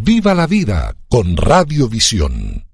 Viva 0.00 0.32
la 0.32 0.46
vida 0.46 0.94
con 1.08 1.36
Radiovisión. 1.36 2.64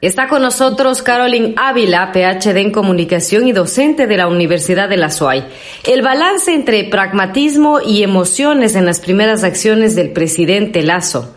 Está 0.00 0.28
con 0.28 0.40
nosotros 0.40 1.02
Caroline 1.02 1.54
Ávila, 1.56 2.12
PhD 2.12 2.58
en 2.58 2.70
comunicación 2.70 3.48
y 3.48 3.52
docente 3.52 4.06
de 4.06 4.16
la 4.16 4.28
Universidad 4.28 4.88
de 4.88 4.98
la 4.98 5.10
SUAY. 5.10 5.44
El 5.84 6.02
balance 6.02 6.54
entre 6.54 6.84
pragmatismo 6.84 7.80
y 7.80 8.04
emociones 8.04 8.76
en 8.76 8.86
las 8.86 9.00
primeras 9.00 9.42
acciones 9.42 9.96
del 9.96 10.12
presidente 10.12 10.82
Lazo. 10.82 11.35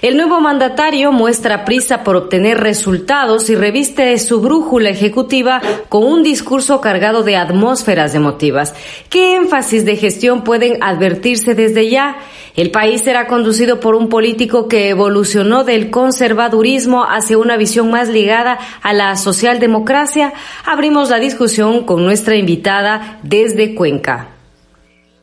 El 0.00 0.16
nuevo 0.16 0.40
mandatario 0.40 1.12
muestra 1.12 1.64
prisa 1.64 2.02
por 2.02 2.16
obtener 2.16 2.58
resultados 2.58 3.50
y 3.50 3.54
reviste 3.54 4.18
su 4.18 4.40
brújula 4.40 4.90
ejecutiva 4.90 5.60
con 5.88 6.04
un 6.04 6.22
discurso 6.22 6.80
cargado 6.80 7.22
de 7.22 7.36
atmósferas 7.36 8.14
emotivas. 8.14 8.74
¿Qué 9.10 9.36
énfasis 9.36 9.84
de 9.84 9.96
gestión 9.96 10.44
pueden 10.44 10.82
advertirse 10.82 11.54
desde 11.54 11.90
ya? 11.90 12.16
El 12.56 12.70
país 12.70 13.02
será 13.02 13.26
conducido 13.26 13.80
por 13.80 13.94
un 13.94 14.08
político 14.08 14.68
que 14.68 14.88
evolucionó 14.88 15.64
del 15.64 15.90
conservadurismo 15.90 17.04
hacia 17.04 17.38
una 17.38 17.56
visión 17.56 17.90
más 17.90 18.08
ligada 18.08 18.58
a 18.82 18.92
la 18.92 19.16
socialdemocracia. 19.16 20.32
Abrimos 20.64 21.10
la 21.10 21.18
discusión 21.18 21.84
con 21.84 22.04
nuestra 22.04 22.36
invitada 22.36 23.20
desde 23.22 23.74
Cuenca. 23.74 24.28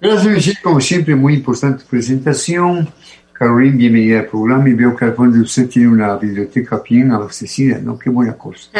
Gracias, 0.01 0.59
como 0.63 0.79
siempre, 0.79 1.15
muy 1.15 1.35
importante 1.35 1.83
presentación. 1.89 2.87
Caroline, 3.39 3.77
bienvenida 3.77 4.19
al 4.19 4.25
programa 4.25 4.67
y 4.67 4.73
veo 4.73 4.93
que 4.93 5.05
al 5.05 5.15
fondo 5.15 5.41
usted 5.41 5.69
tiene 5.69 5.87
una 5.87 6.17
biblioteca 6.17 6.83
bien 6.87 7.09
abastecida, 7.13 7.79
¿no? 7.81 7.97
Qué 7.97 8.09
buena 8.09 8.33
cosa. 8.33 8.69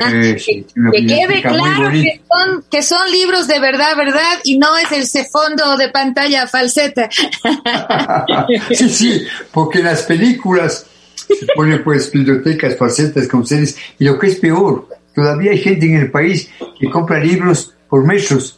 Eh, 0.00 0.36
que 0.36 1.06
quede 1.06 1.42
claro 1.42 1.90
que 1.90 2.20
son, 2.28 2.64
que 2.70 2.82
son, 2.82 3.10
libros 3.10 3.48
de 3.48 3.58
verdad, 3.58 3.96
verdad, 3.96 4.38
y 4.44 4.58
no 4.58 4.76
es 4.76 4.92
ese 4.92 5.24
fondo 5.24 5.76
de 5.76 5.88
pantalla 5.88 6.46
falseta. 6.46 7.08
sí, 8.70 8.88
sí, 8.88 9.26
porque 9.52 9.82
las 9.82 10.02
películas 10.02 10.86
se 11.14 11.46
ponen 11.54 11.82
pues 11.82 12.12
bibliotecas 12.12 12.76
falsetas 12.76 13.26
con 13.26 13.40
ustedes, 13.40 13.76
y 13.98 14.04
lo 14.04 14.18
que 14.18 14.28
es 14.28 14.36
peor, 14.36 14.88
todavía 15.14 15.50
hay 15.50 15.58
gente 15.58 15.86
en 15.86 15.96
el 15.96 16.10
país 16.10 16.50
que 16.78 16.88
compra 16.90 17.18
libros 17.18 17.74
por 17.88 18.04
metros 18.06 18.57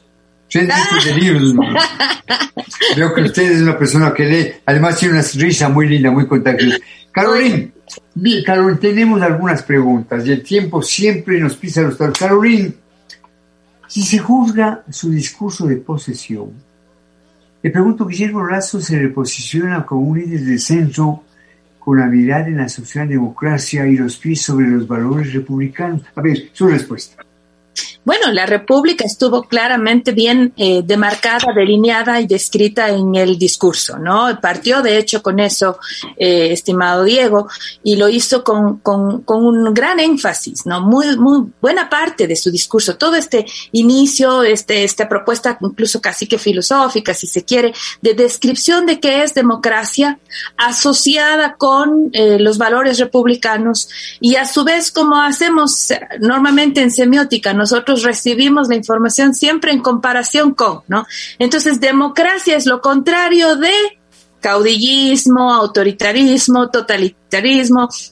de 0.59 1.15
libros. 1.15 1.55
Veo 2.97 3.15
que 3.15 3.23
usted 3.23 3.53
es 3.53 3.63
una 3.63 3.79
persona 3.79 4.13
que 4.13 4.25
lee. 4.25 4.53
Además 4.67 4.99
tiene 4.99 5.15
una 5.15 5.25
risa 5.35 5.69
muy 5.69 5.89
linda, 5.89 6.11
muy 6.11 6.27
contagiosa. 6.27 6.79
Carolín, 7.13 7.73
Carolín, 8.45 8.79
tenemos 8.79 9.23
algunas 9.23 9.63
preguntas 9.63 10.27
y 10.27 10.33
el 10.33 10.43
tiempo 10.43 10.83
siempre 10.83 11.41
nos 11.41 11.57
pisa 11.57 11.83
los 11.83 11.97
talos. 11.97 12.19
Carolín, 12.19 12.75
si 13.87 14.03
se 14.03 14.19
juzga 14.19 14.85
su 14.91 15.11
discurso 15.11 15.67
de 15.67 15.77
posesión, 15.77 16.53
le 17.63 17.71
pregunto, 17.71 18.07
Guillermo 18.07 18.47
Lazo 18.47 18.81
se 18.81 18.99
reposiciona 18.99 19.85
como 19.85 20.03
un 20.03 20.19
líder 20.19 20.41
de 20.41 20.59
centro 20.59 21.25
con 21.79 21.99
la 21.99 22.07
mirada 22.07 22.47
en 22.47 22.57
la 22.57 22.69
socialdemocracia 22.69 23.87
y 23.87 23.97
los 23.97 24.17
pies 24.17 24.43
sobre 24.43 24.69
los 24.69 24.87
valores 24.87 25.33
republicanos. 25.35 26.03
A 26.15 26.23
ver, 26.23 26.51
su 26.53 26.67
respuesta. 26.69 27.23
Bueno, 28.03 28.33
la 28.33 28.47
República 28.47 29.05
estuvo 29.05 29.43
claramente 29.43 30.13
bien 30.13 30.55
eh, 30.57 30.81
demarcada, 30.83 31.53
delineada 31.55 32.19
y 32.19 32.27
descrita 32.27 32.89
en 32.89 33.15
el 33.15 33.39
discurso, 33.39 33.99
¿no? 33.99 34.41
Partió, 34.41 34.81
de 34.81 34.97
hecho, 34.97 35.23
con 35.23 35.39
eso, 35.39 35.79
eh, 36.17 36.51
estimado 36.51 37.05
Diego, 37.05 37.49
y 37.85 37.97
lo 37.97 38.09
hizo 38.09 38.43
con, 38.43 38.79
con, 38.79 39.23
un 39.27 39.75
gran 39.75 40.01
énfasis, 40.01 40.65
¿no? 40.65 40.81
Muy, 40.81 41.15
muy 41.19 41.51
buena 41.61 41.91
parte 41.91 42.27
de 42.27 42.37
su 42.37 42.51
discurso, 42.51 42.97
todo 42.97 43.17
este 43.17 43.45
inicio, 43.73 44.45
este, 44.45 44.83
esta 44.83 45.07
propuesta 45.07 45.59
incluso 45.61 46.01
casi 46.01 46.27
que 46.27 46.39
filosófica, 46.39 47.13
si 47.13 47.27
se 47.27 47.45
quiere, 47.45 47.75
de 48.01 48.15
descripción 48.15 48.87
de 48.87 48.99
qué 48.99 49.23
es 49.23 49.35
democracia 49.35 50.19
asociada 50.57 51.57
con 51.57 52.09
eh, 52.15 52.39
los 52.39 52.57
valores 52.57 52.99
republicanos 52.99 53.91
y 54.21 54.37
a 54.37 54.47
su 54.47 54.65
vez, 54.65 54.91
como 54.91 55.21
hacemos 55.21 55.89
normalmente 56.19 56.81
en 56.81 56.91
semiótica, 56.91 57.53
nosotros 57.53 57.90
recibimos 57.97 58.69
la 58.69 58.77
información 58.77 59.35
siempre 59.35 59.73
en 59.73 59.81
comparación 59.81 60.55
con, 60.55 60.83
¿no? 60.89 61.07
Entonces, 61.39 61.81
democracia 61.81 62.57
es 62.57 62.67
lo 62.67 62.81
contrario 62.81 63.57
de 63.57 63.73
caudillismo, 64.41 65.53
autoritarismo, 65.53 66.71
totalitarismo, 66.71 67.20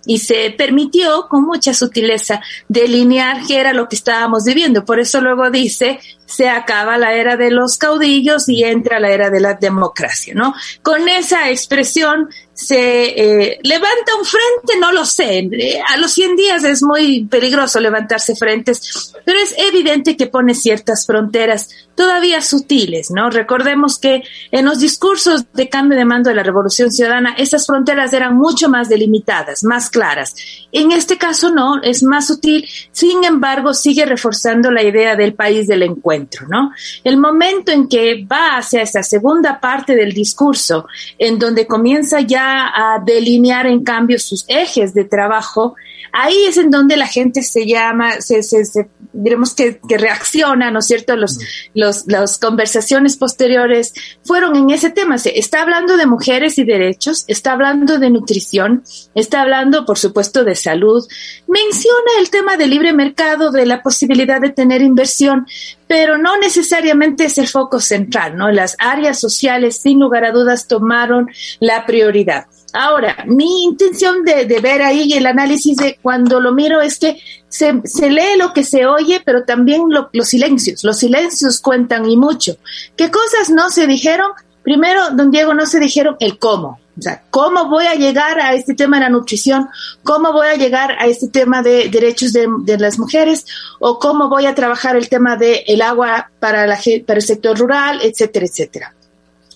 y 0.06 0.18
se 0.18 0.54
permitió 0.56 1.26
con 1.28 1.44
mucha 1.44 1.74
sutileza 1.74 2.40
delinear 2.68 3.46
qué 3.46 3.58
era 3.58 3.72
lo 3.72 3.88
que 3.88 3.96
estábamos 3.96 4.44
viviendo. 4.44 4.84
Por 4.84 5.00
eso 5.00 5.20
luego 5.20 5.50
dice, 5.50 6.00
se 6.28 6.48
acaba 6.48 6.98
la 6.98 7.14
era 7.14 7.36
de 7.36 7.50
los 7.50 7.78
caudillos 7.78 8.48
y 8.48 8.62
entra 8.62 9.00
la 9.00 9.10
era 9.10 9.30
de 9.30 9.40
la 9.40 9.54
democracia, 9.54 10.34
¿no? 10.34 10.54
Con 10.82 11.08
esa 11.08 11.48
expresión 11.50 12.28
se 12.52 12.74
eh, 12.76 13.60
levanta 13.62 14.16
un 14.18 14.24
frente, 14.24 14.80
no 14.80 14.92
lo 14.92 15.04
sé. 15.06 15.48
A 15.88 15.96
los 15.96 16.12
100 16.12 16.36
días 16.36 16.64
es 16.64 16.82
muy 16.82 17.24
peligroso 17.24 17.80
levantarse 17.80 18.34
frentes, 18.34 19.14
pero 19.24 19.38
es 19.38 19.54
evidente 19.56 20.16
que 20.16 20.26
pone 20.26 20.54
ciertas 20.54 21.06
fronteras 21.06 21.70
todavía 21.94 22.42
sutiles, 22.42 23.10
¿no? 23.10 23.30
Recordemos 23.30 23.98
que 23.98 24.22
en 24.50 24.64
los 24.64 24.80
discursos 24.80 25.44
de 25.52 25.68
cambio 25.68 25.96
de 25.96 26.04
mando 26.04 26.30
de 26.30 26.36
la 26.36 26.42
Revolución 26.42 26.90
Ciudadana, 26.90 27.34
esas 27.38 27.66
fronteras 27.66 28.12
eran 28.12 28.36
mucho 28.36 28.68
más 28.68 28.88
delimitadas, 29.08 29.64
más 29.64 29.90
claras. 29.90 30.34
En 30.70 30.92
este 30.92 31.16
caso 31.16 31.50
no, 31.50 31.82
es 31.82 32.02
más 32.02 32.26
sutil, 32.26 32.68
sin 32.92 33.24
embargo, 33.24 33.72
sigue 33.72 34.04
reforzando 34.04 34.70
la 34.70 34.82
idea 34.82 35.16
del 35.16 35.34
país 35.34 35.66
del 35.66 35.82
encuentro, 35.82 36.46
¿no? 36.48 36.72
El 37.04 37.16
momento 37.16 37.72
en 37.72 37.88
que 37.88 38.26
va 38.30 38.58
hacia 38.58 38.82
esa 38.82 39.02
segunda 39.02 39.60
parte 39.60 39.96
del 39.96 40.12
discurso, 40.12 40.86
en 41.18 41.38
donde 41.38 41.66
comienza 41.66 42.20
ya 42.20 42.70
a 42.74 42.98
delinear 43.04 43.66
en 43.66 43.82
cambio 43.82 44.18
sus 44.18 44.44
ejes 44.48 44.94
de 44.94 45.04
trabajo, 45.04 45.74
ahí 46.12 46.44
es 46.46 46.56
en 46.56 46.70
donde 46.70 46.96
la 46.96 47.06
gente 47.06 47.42
se 47.42 47.66
llama, 47.66 48.20
se, 48.20 48.42
se, 48.42 48.88
diremos 49.12 49.54
que, 49.54 49.80
que, 49.88 49.98
reacciona, 49.98 50.70
¿no 50.70 50.80
es 50.80 50.86
cierto? 50.86 51.16
Los, 51.16 51.38
los, 51.74 52.06
las 52.06 52.38
conversaciones 52.38 53.16
posteriores 53.16 53.92
fueron 54.24 54.56
en 54.56 54.70
ese 54.70 54.90
tema. 54.90 55.18
Se 55.18 55.38
está 55.38 55.62
hablando 55.62 55.96
de 55.96 56.06
mujeres 56.06 56.58
y 56.58 56.64
derechos, 56.64 57.24
está 57.26 57.52
hablando 57.52 57.98
de 57.98 58.10
nutrición, 58.10 58.82
está 59.14 59.42
hablando, 59.42 59.84
por 59.84 59.98
supuesto, 59.98 60.44
de 60.44 60.54
salud. 60.54 61.06
Menciona 61.46 62.10
el 62.20 62.30
tema 62.30 62.56
del 62.56 62.70
libre 62.70 62.92
mercado, 62.92 63.50
de 63.50 63.66
la 63.66 63.82
posibilidad 63.82 64.40
de 64.40 64.50
tener 64.50 64.82
inversión, 64.82 65.46
pero 65.86 66.18
no 66.18 66.36
necesariamente 66.38 67.24
es 67.24 67.38
el 67.38 67.48
foco 67.48 67.80
central, 67.80 68.36
¿no? 68.36 68.50
Las 68.50 68.76
áreas 68.78 69.18
sociales, 69.18 69.78
sin 69.78 70.00
lugar 70.00 70.24
a 70.24 70.32
dudas, 70.32 70.66
tomaron 70.66 71.28
la 71.60 71.86
prioridad. 71.86 72.46
Ahora, 72.72 73.24
mi 73.26 73.64
intención 73.64 74.24
de, 74.24 74.44
ver 74.60 74.82
ahí 74.82 75.12
el 75.14 75.26
análisis 75.26 75.76
de 75.78 75.98
cuando 76.02 76.38
lo 76.40 76.52
miro 76.52 76.80
es 76.80 76.98
que 76.98 77.18
se, 77.48 77.72
lee 78.10 78.36
lo 78.38 78.52
que 78.52 78.64
se 78.64 78.86
oye, 78.86 79.22
pero 79.24 79.44
también 79.44 79.84
los 80.12 80.28
silencios. 80.28 80.84
Los 80.84 80.98
silencios 80.98 81.60
cuentan 81.60 82.08
y 82.08 82.16
mucho. 82.16 82.56
¿Qué 82.96 83.10
cosas 83.10 83.48
no 83.50 83.70
se 83.70 83.86
dijeron? 83.86 84.30
Primero, 84.62 85.10
don 85.12 85.30
Diego, 85.30 85.54
no 85.54 85.64
se 85.64 85.80
dijeron 85.80 86.16
el 86.20 86.38
cómo. 86.38 86.78
O 86.98 87.02
sea, 87.02 87.22
¿cómo 87.30 87.68
voy 87.68 87.86
a 87.86 87.94
llegar 87.94 88.40
a 88.40 88.54
este 88.54 88.74
tema 88.74 88.96
de 88.96 89.04
la 89.04 89.08
nutrición? 89.08 89.68
¿Cómo 90.02 90.32
voy 90.32 90.48
a 90.48 90.56
llegar 90.56 90.96
a 90.98 91.06
este 91.06 91.28
tema 91.28 91.62
de 91.62 91.88
derechos 91.88 92.32
de, 92.32 92.48
las 92.78 92.98
mujeres? 92.98 93.46
¿O 93.78 93.98
cómo 93.98 94.28
voy 94.28 94.46
a 94.46 94.54
trabajar 94.54 94.96
el 94.96 95.08
tema 95.08 95.36
del 95.36 95.62
el 95.66 95.82
agua 95.82 96.30
para, 96.40 96.66
la, 96.66 96.78
para 97.06 97.18
el 97.18 97.24
sector 97.24 97.56
rural, 97.56 98.00
etcétera, 98.02 98.46
etcétera? 98.46 98.94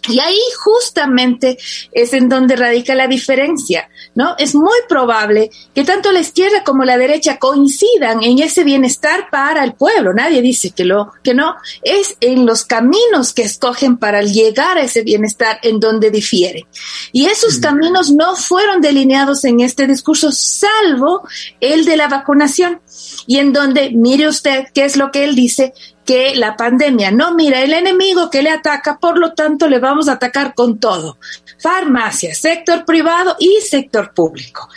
Y 0.09 0.19
ahí 0.19 0.41
justamente 0.59 1.59
es 1.93 2.13
en 2.13 2.29
donde 2.29 2.57
radica 2.57 2.95
la 2.95 3.07
diferencia, 3.07 3.89
¿no? 4.17 4.35
Es 4.37 4.55
muy 4.55 4.79
probable 4.89 5.51
que 5.75 5.85
tanto 5.85 6.11
la 6.11 6.19
izquierda 6.19 6.65
como 6.65 6.85
la 6.85 6.99
derecha 6.99 7.39
coincidan 7.39 8.23
en 8.23 8.41
ese 8.41 8.65
bienestar 8.65 9.29
para 9.31 9.63
el 9.63 9.75
pueblo. 9.75 10.13
Nadie 10.13 10.43
dice 10.43 10.71
que 10.71 10.85
lo 10.85 11.13
que 11.23 11.35
no 11.35 11.55
es 11.83 12.17
en 12.21 12.47
los 12.47 12.65
caminos 12.65 13.33
que 13.33 13.43
escogen 13.43 13.97
para 13.97 14.23
llegar 14.23 14.77
a 14.77 14.83
ese 14.83 15.03
bienestar 15.03 15.61
en 15.63 15.79
donde 15.79 16.11
difieren. 16.11 16.65
Y 17.13 17.27
esos 17.27 17.59
caminos 17.59 18.11
no 18.11 18.34
fueron 18.34 18.81
delineados 18.81 19.45
en 19.45 19.60
este 19.60 19.87
discurso 19.87 20.33
salvo 20.33 21.22
el 21.60 21.84
de 21.84 21.97
la 21.97 22.09
vacunación 22.09 22.81
y 23.27 23.39
en 23.39 23.53
donde 23.53 23.91
mire 23.91 24.28
usted 24.28 24.66
qué 24.74 24.84
es 24.84 24.97
lo 24.97 25.10
que 25.10 25.24
él 25.24 25.34
dice 25.34 25.72
que 26.04 26.34
la 26.34 26.56
pandemia. 26.56 27.10
No, 27.10 27.34
mira, 27.34 27.62
el 27.62 27.72
enemigo 27.72 28.30
que 28.30 28.42
le 28.42 28.50
ataca, 28.50 28.98
por 28.98 29.18
lo 29.18 29.33
tanto, 29.33 29.68
le 29.68 29.78
vamos 29.78 30.09
a 30.09 30.12
atacar 30.12 30.54
con 30.54 30.78
todo. 30.80 31.18
Farmacia, 31.59 32.34
sector 32.34 32.84
privado 32.84 33.36
y 33.39 33.60
sector 33.60 34.12
público. 34.12 34.68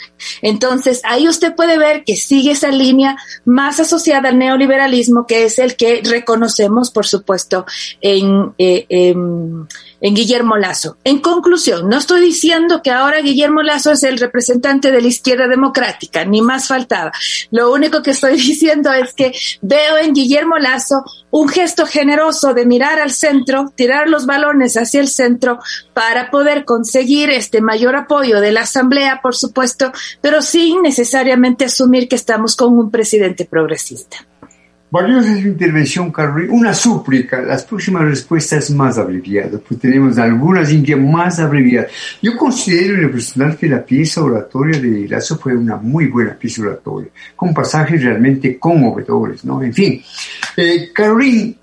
Entonces, 0.42 1.02
ahí 1.04 1.28
usted 1.28 1.56
puede 1.56 1.78
ver 1.78 2.04
que 2.04 2.16
sigue 2.16 2.52
esa 2.52 2.70
línea 2.70 3.18
más 3.46 3.80
asociada 3.80 4.30
al 4.30 4.38
neoliberalismo, 4.38 5.26
que 5.28 5.46
es 5.46 5.60
el 5.60 5.76
que 5.76 6.02
reconocemos, 6.04 6.92
por 6.92 7.06
supuesto, 7.06 7.66
en, 8.02 8.54
eh, 8.58 8.86
en 8.90 10.14
Guillermo 10.14 10.58
Lazo. 10.58 10.98
En 11.04 11.20
conclusión, 11.20 11.90
no 11.90 11.98
estoy 11.98 12.22
diciendo 12.22 12.82
que 12.84 12.92
ahora 12.92 13.22
Guillermo 13.22 13.64
Lazo 13.64 13.92
es 13.92 14.04
el 14.04 14.18
representante 14.18 14.92
de 14.92 15.02
la 15.02 15.08
izquierda 15.08 15.48
democrática, 15.48 16.26
ni 16.26 16.42
más 16.42 16.68
faltaba. 16.68 17.12
Lo 17.52 17.72
único 17.72 18.04
que 18.04 18.12
estoy 18.12 18.34
diciendo 18.36 18.92
es 18.92 19.14
que 19.14 19.34
veo 19.62 19.98
en 19.98 20.14
Guillermo 20.14 20.58
Lazo 20.58 21.04
un 21.32 21.50
gesto 21.50 21.86
generoso 21.86 22.54
de 22.54 22.66
mirar 22.66 23.00
al 23.00 23.12
centro, 23.12 23.74
tirar 23.76 24.08
los 24.08 24.26
balones 24.26 24.78
hacia 24.78 25.02
el 25.02 25.10
centro 25.10 25.60
para 25.94 26.32
poder 26.32 26.66
conseguir 26.66 27.30
este 27.30 27.60
mayor 27.60 27.96
apoyo 27.96 28.40
de 28.40 28.52
la 28.52 28.62
Asamblea, 28.62 29.20
por 29.22 29.36
supuesto, 29.36 29.92
pero 30.22 30.42
sin 30.42 30.82
necesariamente 30.82 31.66
asumir 31.66 32.08
que 32.08 32.16
estamos 32.16 32.56
con 32.56 32.78
un 32.78 32.92
presidente 32.92 33.46
progresista. 33.46 34.26
Valiosa 34.96 35.34
su 35.42 35.48
intervención, 35.48 36.10
Carolina. 36.10 36.54
Una 36.54 36.74
súplica, 36.74 37.42
las 37.42 37.66
próximas 37.66 38.04
respuestas 38.04 38.70
más 38.70 38.98
abreviadas, 38.98 39.60
pues 39.68 39.80
tenemos 39.80 40.18
algunas 40.18 40.72
más 40.98 41.40
abreviadas. 41.40 41.92
Yo 42.22 42.38
considero 42.38 42.94
en 42.94 43.02
lo 43.02 43.12
personal 43.12 43.58
que 43.58 43.68
la 43.68 43.84
pieza 43.84 44.24
oratoria 44.24 44.80
de 44.80 45.08
Lazo 45.10 45.38
fue 45.38 45.54
una 45.54 45.76
muy 45.76 46.08
buena 46.08 46.36
pieza 46.36 46.62
oratoria, 46.62 47.10
con 47.36 47.54
pasajes 47.54 48.02
realmente 48.04 48.58
conmovedores, 48.58 49.44
¿no? 49.44 49.62
En 49.62 49.74
fin, 49.74 50.02
eh, 50.56 50.90
Carolina, 50.94 51.56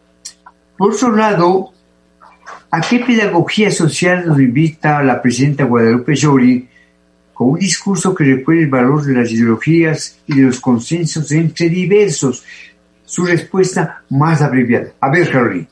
por 0.76 0.93
otro 0.93 1.16
lado, 1.16 1.72
¿a 2.70 2.81
qué 2.82 2.98
pedagogía 2.98 3.70
social 3.70 4.26
nos 4.26 4.40
invita 4.40 5.02
la 5.02 5.22
presidenta 5.22 5.64
Guadalupe 5.64 6.14
Llori 6.14 6.69
con 7.32 7.50
un 7.50 7.58
discurso 7.58 8.14
que 8.14 8.25
recuerda 8.25 8.62
el 8.62 8.69
valor 8.69 9.05
de 9.05 9.14
las 9.14 9.31
ideologías 9.31 10.19
y 10.26 10.37
de 10.37 10.43
los 10.43 10.61
consensos 10.61 11.31
entre 11.32 11.69
diversos? 11.69 12.44
Su 13.05 13.25
respuesta 13.25 14.02
más 14.11 14.43
abreviada. 14.43 14.93
A 15.00 15.11
ver, 15.11 15.31
Carolina. 15.31 15.69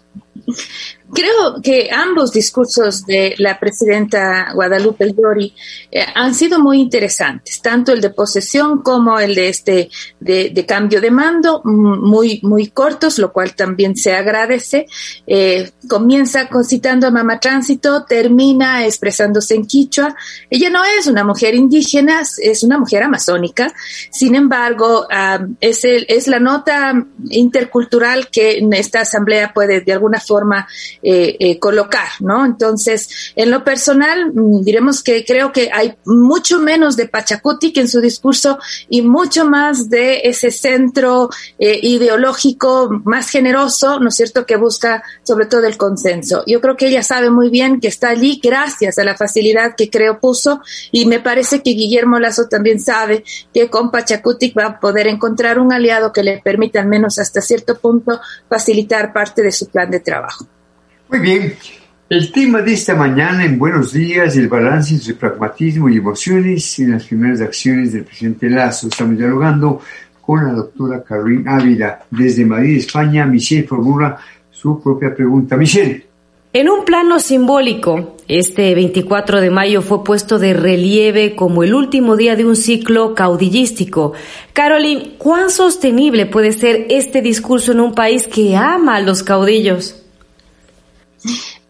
Creo 1.12 1.60
que 1.60 1.90
ambos 1.90 2.30
discursos 2.30 3.04
de 3.04 3.34
la 3.38 3.58
presidenta 3.58 4.52
Guadalupe 4.54 5.12
Llori 5.12 5.52
eh, 5.90 6.04
han 6.14 6.34
sido 6.36 6.60
muy 6.60 6.80
interesantes, 6.80 7.60
tanto 7.60 7.92
el 7.92 8.00
de 8.00 8.10
posesión 8.10 8.80
como 8.82 9.18
el 9.18 9.34
de 9.34 9.48
este 9.48 9.90
de, 10.20 10.64
cambio 10.68 11.00
de 11.00 11.10
mando, 11.10 11.62
muy 11.64 12.38
muy 12.44 12.68
cortos, 12.68 13.18
lo 13.18 13.32
cual 13.32 13.56
también 13.56 13.96
se 13.96 14.12
agradece. 14.14 14.86
Eh, 15.26 15.72
comienza 15.88 16.48
concitando 16.48 17.08
a 17.08 17.10
Mama 17.10 17.40
Tránsito, 17.40 18.04
termina 18.04 18.86
expresándose 18.86 19.56
en 19.56 19.66
quichua. 19.66 20.14
Ella 20.48 20.70
no 20.70 20.84
es 20.84 21.08
una 21.08 21.24
mujer 21.24 21.56
indígena, 21.56 22.20
es 22.20 22.62
una 22.62 22.78
mujer 22.78 23.02
amazónica. 23.02 23.72
Sin 24.12 24.36
embargo, 24.36 25.08
ah, 25.10 25.44
es 25.60 25.84
el, 25.84 26.06
es 26.08 26.28
la 26.28 26.38
nota 26.38 27.04
intercultural 27.30 28.28
que 28.28 28.64
esta 28.72 29.00
asamblea 29.00 29.52
puede 29.52 29.80
de 29.80 29.92
alguna 29.92 30.09
forma 30.18 30.66
eh, 31.02 31.36
eh, 31.38 31.58
colocar, 31.58 32.08
¿no? 32.20 32.46
Entonces, 32.46 33.32
en 33.36 33.50
lo 33.50 33.62
personal, 33.62 34.32
mm, 34.32 34.62
diremos 34.62 35.02
que 35.02 35.24
creo 35.24 35.52
que 35.52 35.70
hay 35.72 35.94
mucho 36.06 36.58
menos 36.58 36.96
de 36.96 37.06
Pachacuti 37.06 37.72
que 37.72 37.82
en 37.82 37.88
su 37.88 38.00
discurso 38.00 38.58
y 38.88 39.02
mucho 39.02 39.44
más 39.44 39.90
de 39.90 40.22
ese 40.24 40.50
centro 40.50 41.28
eh, 41.58 41.78
ideológico 41.82 42.88
más 43.04 43.28
generoso, 43.28 44.00
¿no 44.00 44.08
es 44.08 44.16
cierto?, 44.16 44.46
que 44.46 44.56
busca 44.56 45.02
sobre 45.22 45.46
todo 45.46 45.66
el 45.66 45.76
consenso. 45.76 46.42
Yo 46.46 46.60
creo 46.60 46.76
que 46.76 46.88
ella 46.88 47.02
sabe 47.02 47.30
muy 47.30 47.50
bien 47.50 47.80
que 47.80 47.88
está 47.88 48.08
allí 48.08 48.40
gracias 48.42 48.98
a 48.98 49.04
la 49.04 49.16
facilidad 49.16 49.74
que 49.76 49.90
creo 49.90 50.18
puso 50.20 50.60
y 50.90 51.06
me 51.06 51.20
parece 51.20 51.62
que 51.62 51.70
Guillermo 51.70 52.18
Lazo 52.18 52.48
también 52.48 52.80
sabe 52.80 53.24
que 53.52 53.68
con 53.68 53.90
Pachacuti 53.90 54.50
va 54.52 54.66
a 54.66 54.80
poder 54.80 55.06
encontrar 55.06 55.58
un 55.58 55.72
aliado 55.72 56.12
que 56.12 56.22
le 56.22 56.40
permita 56.42 56.80
al 56.80 56.86
menos 56.86 57.18
hasta 57.18 57.40
cierto 57.40 57.78
punto 57.78 58.20
facilitar 58.48 59.12
parte 59.12 59.42
de 59.42 59.52
su 59.52 59.66
plan 59.68 59.89
de 59.90 60.00
trabajo. 60.00 60.46
Muy 61.08 61.18
bien. 61.20 61.54
El 62.08 62.32
tema 62.32 62.60
de 62.60 62.72
esta 62.72 62.94
mañana 62.94 63.44
en 63.44 63.58
Buenos 63.58 63.92
Días, 63.92 64.36
el 64.36 64.48
balance 64.48 64.94
entre 64.94 65.14
pragmatismo 65.14 65.88
y 65.88 65.98
emociones 65.98 66.78
en 66.80 66.92
las 66.92 67.04
primeras 67.04 67.40
acciones 67.40 67.92
del 67.92 68.04
presidente 68.04 68.50
Lazo. 68.50 68.88
Estamos 68.88 69.16
dialogando 69.16 69.80
con 70.20 70.44
la 70.44 70.52
doctora 70.52 71.04
Carolina 71.04 71.56
Ávila. 71.56 72.00
Desde 72.10 72.44
Madrid, 72.44 72.78
España, 72.78 73.26
Michelle 73.26 73.66
formula 73.66 74.18
su 74.50 74.82
propia 74.82 75.14
pregunta. 75.14 75.56
Michelle. 75.56 76.09
En 76.52 76.68
un 76.68 76.84
plano 76.84 77.20
simbólico, 77.20 78.16
este 78.26 78.74
24 78.74 79.40
de 79.40 79.50
mayo 79.50 79.82
fue 79.82 80.02
puesto 80.02 80.40
de 80.40 80.52
relieve 80.52 81.36
como 81.36 81.62
el 81.62 81.74
último 81.74 82.16
día 82.16 82.34
de 82.34 82.44
un 82.44 82.56
ciclo 82.56 83.14
caudillístico. 83.14 84.14
Caroline, 84.52 85.12
¿cuán 85.16 85.50
sostenible 85.50 86.26
puede 86.26 86.50
ser 86.50 86.86
este 86.90 87.22
discurso 87.22 87.70
en 87.70 87.78
un 87.78 87.94
país 87.94 88.26
que 88.26 88.56
ama 88.56 88.96
a 88.96 89.00
los 89.00 89.22
caudillos? 89.22 90.02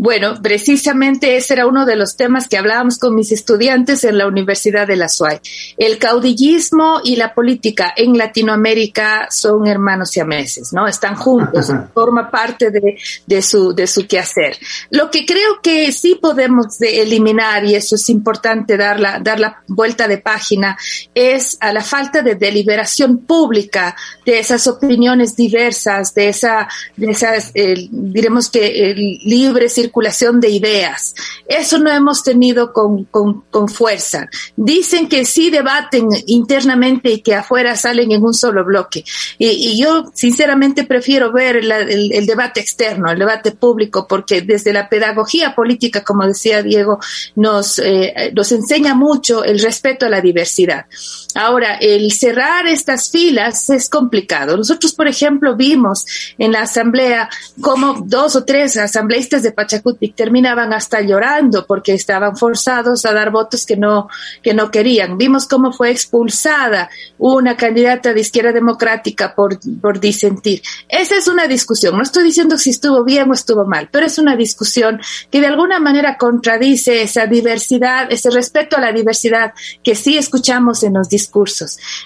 Bueno, 0.02 0.40
precisamente 0.42 1.36
ese 1.36 1.52
era 1.52 1.66
uno 1.66 1.84
de 1.84 1.94
los 1.94 2.16
temas 2.16 2.48
que 2.48 2.56
hablábamos 2.56 2.98
con 2.98 3.14
mis 3.14 3.32
estudiantes 3.32 4.02
en 4.04 4.16
la 4.16 4.26
Universidad 4.26 4.86
de 4.86 4.96
la 4.96 5.10
SUAY. 5.10 5.40
El 5.76 5.98
caudillismo 5.98 7.02
y 7.04 7.16
la 7.16 7.34
política 7.34 7.92
en 7.94 8.16
Latinoamérica 8.16 9.28
son 9.30 9.66
hermanos 9.66 10.08
siameses, 10.08 10.72
¿no? 10.72 10.88
Están 10.88 11.16
juntos, 11.16 11.70
forma 11.92 12.30
parte 12.30 12.70
de, 12.70 13.42
su, 13.42 13.74
de 13.74 13.86
su 13.86 14.06
quehacer. 14.06 14.56
Lo 14.88 15.10
que 15.10 15.26
creo 15.26 15.60
que 15.62 15.92
sí 15.92 16.14
podemos 16.14 16.80
eliminar, 16.80 17.66
y 17.66 17.74
eso 17.74 17.96
es 17.96 18.08
importante 18.08 18.78
dar 18.78 18.98
la, 18.98 19.18
dar 19.18 19.38
la 19.38 19.62
vuelta 19.68 20.08
de 20.08 20.16
página, 20.16 20.78
es 21.14 21.58
a 21.60 21.74
la 21.74 21.82
falta 21.82 22.22
de 22.22 22.36
deliberación 22.36 23.18
pública 23.18 23.94
de 24.24 24.38
esas 24.38 24.66
opiniones 24.66 25.36
diversas, 25.36 26.14
de 26.14 26.30
esa, 26.30 26.68
de 26.96 27.10
esas, 27.10 27.52
diremos 27.52 28.48
que 28.48 28.90
el 28.90 29.18
libre 29.24 29.68
circulación 29.68 29.89
circulación 29.90 30.40
de 30.40 30.48
ideas. 30.50 31.14
Eso 31.46 31.78
no 31.78 31.90
hemos 31.90 32.22
tenido 32.22 32.72
con, 32.72 33.04
con, 33.04 33.68
fuerza. 33.68 34.28
Dicen 34.56 35.08
que 35.08 35.24
sí 35.24 35.50
debaten 35.50 36.08
internamente 36.26 37.10
y 37.10 37.20
que 37.20 37.34
afuera 37.34 37.76
salen 37.76 38.12
en 38.12 38.22
un 38.22 38.32
solo 38.32 38.64
bloque. 38.64 39.04
Y, 39.38 39.80
yo 39.80 40.10
sinceramente 40.14 40.84
prefiero 40.84 41.32
ver 41.32 41.56
el, 41.56 42.26
debate 42.26 42.60
externo, 42.60 43.10
el 43.10 43.18
debate 43.18 43.52
público, 43.52 44.06
porque 44.06 44.42
desde 44.42 44.72
la 44.72 44.88
pedagogía 44.88 45.54
política, 45.54 46.04
como 46.04 46.26
decía 46.26 46.62
Diego, 46.62 47.00
nos, 47.34 47.78
eh, 47.78 48.32
nos 48.34 48.52
enseña 48.52 48.94
mucho 48.94 49.42
el 49.44 49.60
respeto 49.60 50.06
a 50.06 50.08
la 50.08 50.20
diversidad. 50.20 50.86
Ahora, 51.34 51.74
el 51.74 52.10
cerrar 52.12 52.66
estas 52.66 53.10
filas 53.10 53.68
es 53.70 53.88
complicado. 53.88 54.56
Nosotros, 54.56 54.94
por 54.94 55.06
ejemplo, 55.06 55.54
vimos 55.54 56.06
en 56.38 56.52
la 56.52 56.62
asamblea 56.62 57.28
como 57.60 58.02
dos 58.04 58.36
o 58.36 58.44
tres 58.44 58.76
asambleístas 58.76 59.42
de 59.42 59.52
Pachacutic 59.52 60.14
terminaban 60.14 60.72
hasta 60.72 61.00
llorando 61.00 61.66
porque 61.66 61.92
estaban 61.92 62.36
forzados 62.36 63.04
a 63.04 63.12
dar 63.12 63.30
votos 63.30 63.66
que 63.66 63.76
no, 63.76 64.08
que 64.42 64.54
no 64.54 64.70
querían. 64.70 65.18
Vimos 65.18 65.46
cómo 65.46 65.72
fue 65.72 65.90
expulsada 65.90 66.90
una 67.18 67.56
candidata 67.56 68.12
de 68.12 68.20
izquierda 68.20 68.52
democrática 68.52 69.34
por, 69.34 69.58
por 69.80 70.00
disentir. 70.00 70.62
Esa 70.88 71.16
es 71.16 71.28
una 71.28 71.46
discusión. 71.46 71.96
No 71.96 72.02
estoy 72.02 72.24
diciendo 72.24 72.58
si 72.58 72.70
estuvo 72.70 73.04
bien 73.04 73.30
o 73.30 73.34
estuvo 73.34 73.66
mal, 73.66 73.88
pero 73.90 74.06
es 74.06 74.18
una 74.18 74.36
discusión 74.36 75.00
que 75.30 75.40
de 75.40 75.46
alguna 75.46 75.78
manera 75.78 76.16
contradice 76.16 77.02
esa 77.02 77.26
diversidad, 77.26 78.10
ese 78.10 78.30
respeto 78.30 78.76
a 78.76 78.80
la 78.80 78.92
diversidad 78.92 79.52
que 79.82 79.94
sí 79.94 80.16
escuchamos 80.16 80.82
en 80.82 80.94
los. 80.94 81.08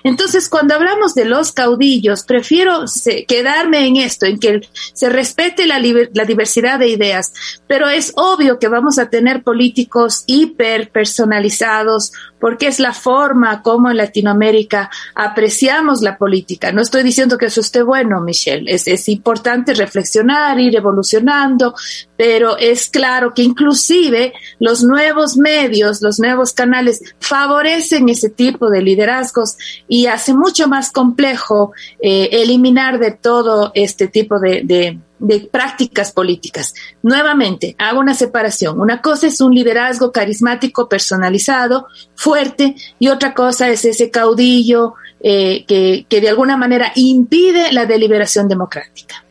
Entonces, 0.02 0.48
cuando 0.48 0.74
hablamos 0.74 1.14
de 1.14 1.24
los 1.24 1.52
caudillos, 1.52 2.22
prefiero 2.24 2.84
quedarme 3.26 3.86
en 3.86 3.96
esto, 3.96 4.26
en 4.26 4.38
que 4.38 4.60
se 4.92 5.08
respete 5.08 5.66
la, 5.66 5.80
la 6.12 6.24
diversidad 6.24 6.78
de 6.78 6.88
ideas, 6.88 7.32
pero 7.66 7.88
es 7.88 8.12
obvio 8.16 8.58
que 8.58 8.68
vamos 8.68 8.98
a 8.98 9.10
tener 9.10 9.42
políticos 9.42 10.24
hiper 10.26 10.90
personalizados, 10.90 12.12
porque 12.44 12.66
es 12.66 12.78
la 12.78 12.92
forma 12.92 13.62
como 13.62 13.90
en 13.90 13.96
Latinoamérica 13.96 14.90
apreciamos 15.14 16.02
la 16.02 16.18
política. 16.18 16.72
No 16.72 16.82
estoy 16.82 17.02
diciendo 17.02 17.38
que 17.38 17.46
eso 17.46 17.62
esté 17.62 17.82
bueno, 17.82 18.20
Michelle. 18.20 18.70
Es, 18.70 19.08
importante 19.08 19.72
reflexionar, 19.72 20.60
ir 20.60 20.76
evolucionando, 20.76 21.74
pero 22.18 22.58
es 22.58 22.90
claro 22.90 23.32
que 23.32 23.40
inclusive 23.40 24.34
los 24.58 24.84
nuevos 24.84 25.38
medios, 25.38 26.02
los 26.02 26.20
nuevos 26.20 26.52
canales 26.52 27.14
favorecen 27.18 28.10
ese 28.10 28.28
tipo 28.28 28.68
de 28.68 28.82
liderazgos 28.82 29.56
y 29.88 30.04
hace 30.04 30.34
mucho 30.34 30.68
más 30.68 30.92
complejo 30.92 31.72
eh, 31.98 32.28
eliminar 32.30 32.98
de 32.98 33.12
todo 33.12 33.72
este 33.74 34.06
tipo 34.08 34.38
de 34.38 34.98
de 35.24 35.48
prácticas 35.50 36.12
políticas. 36.12 36.74
Nuevamente, 37.02 37.74
hago 37.78 38.00
una 38.00 38.14
separación. 38.14 38.80
Una 38.80 39.00
cosa 39.00 39.26
es 39.26 39.40
un 39.40 39.54
liderazgo 39.54 40.12
carismático, 40.12 40.88
personalizado, 40.88 41.86
fuerte, 42.14 42.76
y 42.98 43.08
otra 43.08 43.34
cosa 43.34 43.68
es 43.68 43.84
ese 43.84 44.10
caudillo 44.10 44.94
eh, 45.20 45.64
que, 45.66 46.06
que 46.08 46.20
de 46.20 46.28
alguna 46.28 46.56
manera 46.56 46.92
impide 46.94 47.72
la 47.72 47.86
deliberación 47.86 48.48
democrática. 48.48 49.24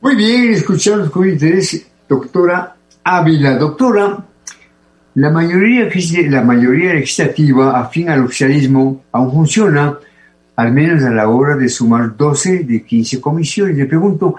Muy 0.00 0.16
bien, 0.16 0.52
escuchamos 0.52 1.10
con 1.10 1.28
interés, 1.28 1.86
doctora 2.08 2.76
Ávila. 3.02 3.56
Doctora, 3.56 4.24
la 5.14 5.30
mayoría, 5.30 5.88
la 6.28 6.42
mayoría 6.42 6.94
legislativa 6.94 7.78
afín 7.80 8.08
al 8.08 8.24
oficialismo 8.24 9.04
aún 9.12 9.32
funciona, 9.32 9.96
al 10.56 10.72
menos 10.72 11.04
a 11.04 11.10
la 11.10 11.28
hora 11.28 11.56
de 11.56 11.68
sumar 11.68 12.16
12 12.16 12.64
de 12.64 12.84
15 12.84 13.20
comisiones. 13.20 13.76
Le 13.76 13.86
pregunto, 13.86 14.34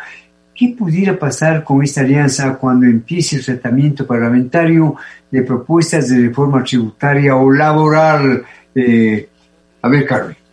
¿Qué 0.56 0.74
pudiera 0.78 1.20
pasar 1.20 1.66
con 1.66 1.84
esta 1.84 2.00
alianza 2.00 2.56
cuando 2.56 2.86
empiece 2.86 3.36
el 3.36 3.46
tratamiento 3.46 4.08
parlamentario 4.08 4.96
de 5.30 5.42
propuestas 5.42 6.08
de 6.10 6.28
reforma 6.28 6.64
tributaria 6.64 7.36
o 7.36 7.52
laboral? 7.52 8.42
Eh, 8.74 9.28
a 9.82 9.90
ver, 9.90 10.06
Carmen. 10.06 10.45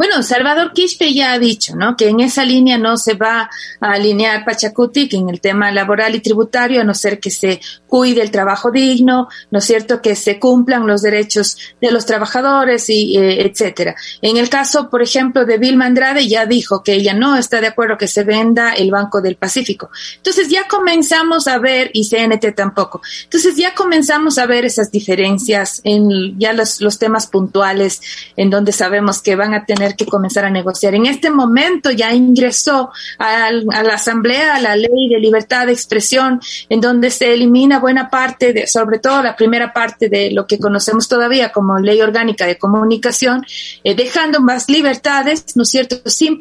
Bueno, 0.00 0.22
Salvador 0.22 0.72
Quispe 0.72 1.12
ya 1.12 1.32
ha 1.32 1.38
dicho, 1.38 1.76
¿no? 1.76 1.94
Que 1.94 2.08
en 2.08 2.20
esa 2.20 2.42
línea 2.42 2.78
no 2.78 2.96
se 2.96 3.12
va 3.12 3.50
a 3.82 3.92
alinear 3.92 4.46
Pachacutic 4.46 5.12
en 5.12 5.28
el 5.28 5.42
tema 5.42 5.70
laboral 5.70 6.14
y 6.14 6.20
tributario, 6.20 6.80
a 6.80 6.84
no 6.84 6.94
ser 6.94 7.20
que 7.20 7.30
se 7.30 7.60
cuide 7.86 8.22
el 8.22 8.30
trabajo 8.30 8.70
digno, 8.70 9.28
¿no 9.50 9.58
es 9.58 9.64
cierto? 9.66 10.00
Que 10.00 10.16
se 10.16 10.38
cumplan 10.38 10.86
los 10.86 11.02
derechos 11.02 11.58
de 11.82 11.92
los 11.92 12.06
trabajadores 12.06 12.88
y 12.88 13.18
eh, 13.18 13.42
etcétera. 13.42 13.94
En 14.22 14.38
el 14.38 14.48
caso, 14.48 14.88
por 14.88 15.02
ejemplo, 15.02 15.44
de 15.44 15.58
Vilma 15.58 15.84
Andrade 15.84 16.26
ya 16.26 16.46
dijo 16.46 16.82
que 16.82 16.94
ella 16.94 17.12
no 17.12 17.36
está 17.36 17.60
de 17.60 17.66
acuerdo 17.66 17.98
que 17.98 18.08
se 18.08 18.24
venda 18.24 18.72
el 18.72 18.90
Banco 18.90 19.20
del 19.20 19.36
Pacífico. 19.36 19.90
Entonces 20.16 20.48
ya 20.48 20.66
comenzamos 20.66 21.46
a 21.46 21.58
ver, 21.58 21.90
y 21.92 22.08
CNT 22.08 22.54
tampoco. 22.56 23.02
Entonces 23.24 23.54
ya 23.54 23.74
comenzamos 23.74 24.38
a 24.38 24.46
ver 24.46 24.64
esas 24.64 24.90
diferencias 24.90 25.82
en 25.84 26.38
ya 26.38 26.54
los, 26.54 26.80
los 26.80 26.98
temas 26.98 27.26
puntuales 27.26 28.00
en 28.34 28.48
donde 28.48 28.72
sabemos 28.72 29.20
que 29.20 29.36
van 29.36 29.52
a 29.52 29.66
tener 29.66 29.89
que 29.96 30.06
comenzar 30.06 30.44
a 30.44 30.50
negociar. 30.50 30.94
En 30.94 31.06
este 31.06 31.30
momento 31.30 31.90
ya 31.90 32.14
ingresó 32.14 32.90
a, 33.18 33.50
la 33.50 33.94
Asamblea 33.94 34.58
la 34.60 34.76
ley 34.76 35.08
de 35.08 35.18
libertad 35.18 35.66
de 35.66 35.72
expresión, 35.72 36.40
en 36.68 36.80
donde 36.80 37.10
se 37.10 37.32
elimina 37.32 37.78
buena 37.78 38.10
parte, 38.10 38.52
de, 38.52 38.66
sobre 38.66 38.98
todo 38.98 39.22
la 39.22 39.36
primera 39.36 39.72
parte 39.72 40.08
de 40.08 40.30
lo 40.30 40.46
que 40.46 40.58
conocemos 40.58 41.08
todavía 41.08 41.52
como 41.52 41.78
ley 41.78 42.00
orgánica 42.00 42.46
de 42.46 42.58
comunicación, 42.58 43.44
eh, 43.84 43.94
dejando 43.94 44.40
más 44.40 44.68
libertades, 44.68 45.56
¿no 45.56 45.62
es 45.62 45.70
cierto?, 45.70 45.96
sin 46.06 46.38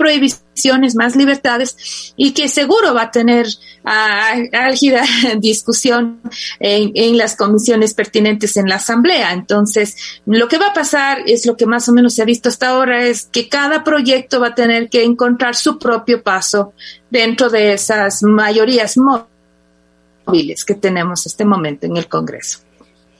más 0.95 1.15
libertades, 1.15 2.13
y 2.15 2.31
que 2.31 2.47
seguro 2.47 2.93
va 2.93 3.03
a 3.03 3.11
tener 3.11 3.47
álgida 3.83 5.03
discusión 5.39 6.21
en, 6.59 6.91
en 6.95 7.17
las 7.17 7.35
comisiones 7.35 7.93
pertinentes 7.93 8.57
en 8.57 8.67
la 8.67 8.75
Asamblea. 8.75 9.33
Entonces, 9.33 10.21
lo 10.25 10.47
que 10.47 10.57
va 10.57 10.67
a 10.67 10.73
pasar 10.73 11.19
es 11.25 11.45
lo 11.45 11.55
que 11.55 11.65
más 11.65 11.87
o 11.89 11.93
menos 11.93 12.13
se 12.13 12.21
ha 12.21 12.25
visto 12.25 12.49
hasta 12.49 12.69
ahora, 12.69 13.05
es 13.05 13.25
que 13.25 13.49
cada 13.49 13.83
proyecto 13.83 14.39
va 14.39 14.47
a 14.49 14.55
tener 14.55 14.89
que 14.89 15.03
encontrar 15.03 15.55
su 15.55 15.79
propio 15.79 16.21
paso 16.23 16.73
dentro 17.09 17.49
de 17.49 17.73
esas 17.73 18.23
mayorías 18.23 18.97
móviles 18.97 20.63
que 20.65 20.75
tenemos 20.75 21.25
en 21.25 21.29
este 21.29 21.45
momento 21.45 21.85
en 21.85 21.97
el 21.97 22.07
Congreso. 22.07 22.59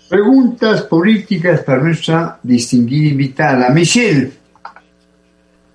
Preguntas 0.10 0.82
políticas 0.84 1.62
para 1.62 1.84
nuestra 1.84 2.40
distinguida 2.42 3.10
invitada, 3.10 3.70
Michelle. 3.70 4.39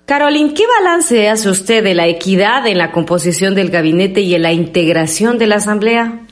Carolyn, 0.06 0.52
¿qué 0.52 0.64
balance 0.66 1.30
hace 1.30 1.49
usted 1.49 1.82
de 1.82 1.94
la 1.94 2.06
equidad 2.06 2.66
en 2.66 2.76
la 2.76 2.92
composición 2.92 3.54
del 3.54 3.70
gabinete 3.70 4.20
y 4.20 4.34
en 4.34 4.42
la 4.42 4.52
integración 4.52 5.38
de 5.38 5.46
la 5.46 5.56
Asamblea? 5.56 6.24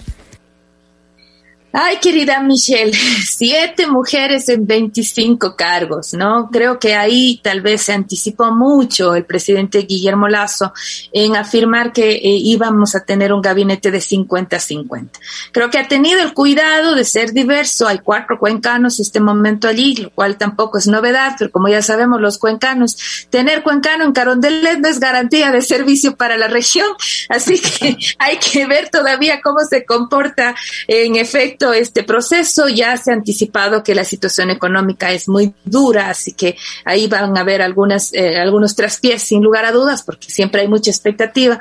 Ay, 1.75 1.97
querida 2.03 2.39
Michelle, 2.41 2.93
siete 3.27 3.87
mujeres 3.87 4.47
en 4.51 4.67
25 4.67 5.57
cargos, 5.57 6.13
¿no? 6.13 6.51
Creo 6.53 6.79
que 6.79 6.95
ahí 6.95 7.41
tal 7.43 7.63
vez 7.63 7.81
se 7.81 7.95
anticipó 7.95 8.51
mucho 8.51 9.15
el 9.15 9.25
presidente 9.25 9.79
Guillermo 9.79 10.29
Lazo 10.29 10.75
en 11.13 11.35
afirmar 11.35 11.95
que 11.95 12.11
eh, 12.11 12.21
íbamos 12.25 12.95
a 12.95 13.05
tener 13.07 13.33
un 13.33 13.41
gabinete 13.41 13.91
de 13.91 14.01
50-50. 14.01 15.09
Creo 15.51 15.71
que 15.71 15.79
ha 15.79 15.89
tenido 15.89 16.21
el 16.21 16.35
cuidado 16.35 16.95
de 16.95 17.05
ser 17.05 17.33
diverso. 17.33 17.89
Hay 17.89 18.01
cuatro 18.01 18.39
cuencanos 18.39 18.99
en 18.99 19.05
este 19.05 19.21
momento 19.21 19.67
allí, 19.67 19.97
lo 19.97 20.11
cual 20.11 20.37
tampoco 20.37 20.77
es 20.77 20.87
novedad, 20.87 21.37
pero 21.39 21.51
como 21.51 21.69
ya 21.69 21.81
sabemos 21.81 22.21
los 22.21 22.37
cuencanos, 22.37 23.27
tener 23.31 23.63
cuencano 23.63 24.05
en 24.05 24.13
Carondelet 24.13 24.79
no 24.79 24.89
es 24.89 25.01
garantía 25.01 25.51
de 25.51 25.63
servicio 25.63 26.17
para 26.17 26.37
la 26.37 26.49
región, 26.49 26.89
así 27.31 27.59
que 27.59 27.97
hay 28.19 28.37
que 28.37 28.67
ver 28.67 28.91
todavía 28.91 29.41
cómo 29.41 29.61
se 29.61 29.87
comporta 29.87 30.55
en 30.87 31.17
efecto 31.17 31.62
este 31.71 32.03
proceso, 32.03 32.67
ya 32.69 32.97
se 32.97 33.11
ha 33.11 33.15
anticipado 33.15 33.83
que 33.83 33.95
la 33.95 34.05
situación 34.05 34.49
económica 34.49 35.13
es 35.13 35.29
muy 35.29 35.53
dura, 35.67 36.09
así 36.09 36.33
que 36.33 36.57
ahí 36.87 37.09
van 37.09 37.37
a 37.37 37.41
haber 37.43 37.61
algunas, 37.61 38.15
eh, 38.15 38.39
algunos 38.39 38.75
traspiés 38.75 39.23
sin 39.23 39.43
lugar 39.43 39.67
a 39.67 39.73
dudas, 39.73 40.03
porque 40.03 40.31
siempre 40.31 40.63
hay 40.63 40.69
mucha 40.69 40.91
expectativa. 40.91 41.61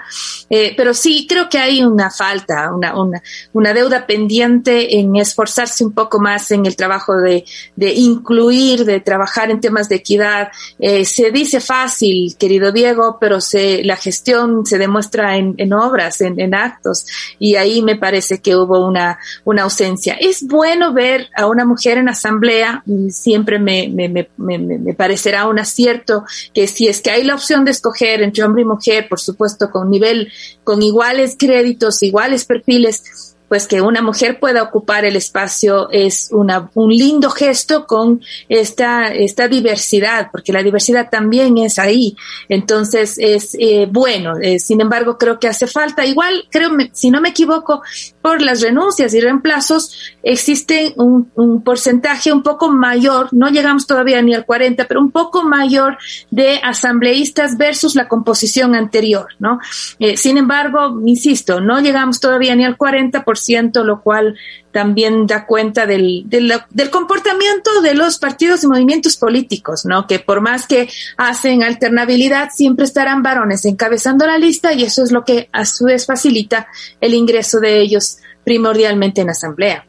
Eh, 0.50 0.74
pero 0.77 0.93
sí 0.93 1.27
creo 1.27 1.50
que 1.50 1.58
hay 1.58 1.84
una 1.84 2.10
falta, 2.10 2.74
una, 2.74 2.98
una, 2.98 3.22
una 3.51 3.74
deuda 3.74 4.08
pendiente 4.08 4.98
en 4.98 5.15
esforzarse 5.17 5.84
un 5.84 5.91
poco 5.91 6.20
más 6.20 6.51
en 6.51 6.65
el 6.65 6.77
trabajo 6.77 7.17
de, 7.17 7.43
de 7.75 7.93
incluir, 7.93 8.86
de 8.86 9.01
trabajar 9.01 9.51
en 9.51 9.60
temas 9.60 9.89
de 9.89 9.96
equidad. 9.98 10.50
Eh, 10.79 11.03
se 11.03 11.31
dice 11.31 11.60
fácil, 11.60 12.36
querido 12.38 12.72
Diego, 12.72 13.17
pero 13.20 13.41
se, 13.41 13.84
la 13.84 13.98
gestión 13.98 14.65
se 14.65 14.77
demuestra 14.77 15.36
en, 15.36 15.55
en 15.58 15.74
obras, 15.74 16.22
en, 16.22 16.39
en 16.39 16.55
actos, 16.55 17.05
y 17.39 17.55
ahí 17.55 17.81
me 17.81 17.96
parece 17.96 18.41
que 18.41 18.55
hubo 18.55 18.86
una, 18.86 19.20
una 19.43 19.63
ausencia 19.63 19.81
es 20.19 20.43
bueno 20.48 20.93
ver 20.93 21.29
a 21.36 21.48
una 21.48 21.65
mujer 21.65 21.98
en 21.98 22.10
asamblea, 22.10 22.83
siempre 23.10 23.60
me, 23.60 23.89
me, 23.89 24.10
me, 24.10 24.27
me, 24.57 24.93
parecerá 24.93 25.48
un 25.48 25.60
acierto 25.60 26.24
que 26.53 26.67
si 26.67 26.88
es 26.88 27.01
que 27.01 27.12
hay 27.12 27.24
la 27.24 27.36
opción 27.36 27.65
de 27.65 27.71
escoger 27.71 28.21
entre 28.21 28.43
hombre 28.43 28.63
y 28.63 28.65
mujer, 28.65 29.07
por 29.10 29.19
supuesto 29.19 29.71
con 29.71 29.89
nivel, 29.89 30.31
con 30.63 30.81
iguales 30.81 31.36
créditos, 31.38 32.03
iguales 32.03 32.45
perfiles, 32.45 33.30
pues 33.51 33.67
que 33.67 33.81
una 33.81 34.01
mujer 34.01 34.39
pueda 34.39 34.63
ocupar 34.63 35.03
el 35.03 35.17
espacio 35.17 35.89
es 35.91 36.29
una, 36.31 36.72
un 36.74 36.89
lindo 36.89 37.29
gesto 37.29 37.86
con 37.86 38.22
esta, 38.48 39.10
esta 39.10 39.50
diversidad, 39.50 40.29
porque 40.31 40.53
la 40.53 40.63
diversidad 40.63 41.10
también 41.10 41.58
es 41.58 41.77
ahí. 41.77 42.15
Entonces 42.48 43.17
es 43.17 43.58
eh, 43.60 43.89
bueno. 43.91 44.38
Eh, 44.41 44.58
sin 44.58 44.79
embargo, 44.79 45.17
creo 45.17 45.38
que 45.38 45.50
hace 45.50 45.67
falta, 45.67 46.05
igual, 46.05 46.46
creo, 46.50 46.70
si 46.93 47.12
no 47.12 47.20
me 47.20 47.27
equivoco, 47.27 47.81
por 48.22 48.41
las 48.41 48.62
renuncias 48.62 49.13
y 49.13 49.20
reemplazos, 49.20 49.98
existe 50.24 50.93
un, 50.96 51.29
porcentaje 51.65 52.31
un 52.31 52.43
poco 52.43 52.72
mayor, 52.72 53.27
no 53.34 53.50
llegamos 53.50 53.86
todavía 53.86 54.22
ni 54.22 54.34
al 54.34 54.46
40, 54.46 54.88
pero 54.88 55.01
un 55.01 55.12
poco 55.12 55.43
mayor 55.43 55.98
de 56.29 56.62
asambleístas 56.63 57.58
versus 57.58 57.96
la 57.96 58.08
composición 58.08 58.75
anterior, 58.75 59.27
¿no? 59.39 59.60
Eh, 60.00 60.15
sin 60.15 60.38
embargo, 60.38 61.01
insisto, 61.05 61.60
no 61.60 61.81
llegamos 61.81 62.22
todavía 62.22 62.55
ni 62.55 62.63
al 62.63 62.77
40%, 62.77 63.40
lo 63.83 64.01
cual 64.01 64.36
también 64.71 65.27
da 65.27 65.45
cuenta 65.45 65.86
del, 65.86 66.24
del, 66.25 66.89
comportamiento 66.89 67.81
de 67.81 67.93
los 67.93 68.17
partidos 68.17 68.63
y 68.63 68.67
movimientos 68.67 69.17
políticos, 69.17 69.86
¿no? 69.86 70.07
Que 70.07 70.19
por 70.19 70.41
más 70.41 70.67
que 70.67 70.89
hacen 71.17 71.63
alternabilidad, 71.63 72.50
siempre 72.53 72.86
estarán 72.86 73.21
varones 73.24 73.65
encabezando 73.65 74.25
la 74.25 74.38
lista 74.38 74.74
y 74.74 74.83
eso 74.83 75.03
es 75.03 75.12
lo 75.12 75.25
que 75.25 75.50
a 75.51 75.65
su 75.65 75.86
vez 75.86 76.05
facilita 76.05 76.67
el 77.00 77.13
ingreso 77.13 77.60
de 77.60 77.81
ellos 77.81 78.17
primordialmente 78.43 79.21
en 79.21 79.29
asamblea. 79.29 79.86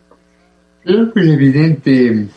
Que 0.85 0.93
es 0.93 1.29
evidente, 1.29 2.29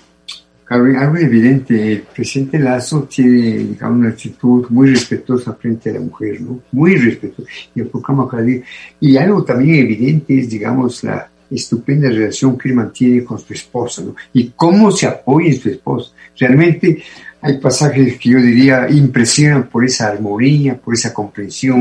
Carolina, 0.66 1.02
algo 1.02 1.18
evidente, 1.18 1.94
el 1.94 2.02
presidente 2.02 2.58
Lazo 2.58 3.04
tiene 3.04 3.78
una 3.82 4.10
actitud 4.10 4.66
muy 4.70 4.90
respetuosa 4.90 5.54
frente 5.54 5.92
a 5.92 5.94
la 5.94 6.00
mujer, 6.00 6.42
¿no? 6.42 6.60
Muy 6.72 6.96
respetuosa. 6.96 7.50
Y, 7.76 9.08
y 9.08 9.18
algo 9.18 9.44
también 9.44 9.86
evidente 9.86 10.40
es, 10.40 10.50
digamos, 10.50 11.04
la 11.04 11.30
estupenda 11.52 12.10
relación 12.10 12.58
que 12.58 12.70
él 12.70 12.76
mantiene 12.76 13.24
con 13.24 13.38
su 13.38 13.54
esposa, 13.54 14.02
¿no? 14.02 14.16
Y 14.34 14.54
cómo 14.56 14.92
se 14.92 15.06
apoya 15.06 15.50
en 15.50 15.60
su 15.60 15.70
esposa. 15.70 16.12
Realmente 16.36 17.04
hay 17.42 17.60
pasajes 17.60 18.18
que 18.18 18.30
yo 18.30 18.42
diría 18.42 18.90
impresionan 18.90 19.70
por 19.70 19.86
esa 19.86 20.08
armonía, 20.08 20.76
por 20.78 20.96
esa 20.96 21.14
comprensión, 21.14 21.80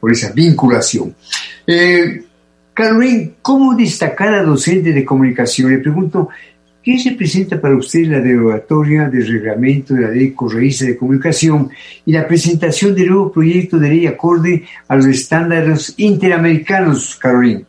por 0.00 0.10
esa 0.10 0.32
vinculación. 0.32 1.14
Eh, 1.64 2.24
Carolín, 2.74 3.36
¿cómo 3.40 3.76
destacar 3.76 4.34
a 4.34 4.42
docente 4.42 4.92
de 4.92 5.04
comunicación? 5.04 5.70
Le 5.70 5.78
pregunto, 5.78 6.30
¿Qué 6.84 6.98
representa 7.02 7.58
para 7.58 7.76
usted 7.76 8.04
la 8.08 8.20
derogatoria 8.20 9.08
del 9.08 9.26
reglamento 9.26 9.94
de 9.94 10.02
la 10.02 10.10
ley 10.10 10.32
correísta 10.32 10.84
de 10.84 10.98
comunicación 10.98 11.70
y 12.04 12.12
la 12.12 12.28
presentación 12.28 12.94
del 12.94 13.08
nuevo 13.08 13.32
proyecto 13.32 13.78
de 13.78 13.88
ley 13.88 14.06
acorde 14.06 14.64
a 14.86 14.96
los 14.96 15.06
estándares 15.06 15.94
interamericanos, 15.96 17.16
Carolina? 17.16 17.62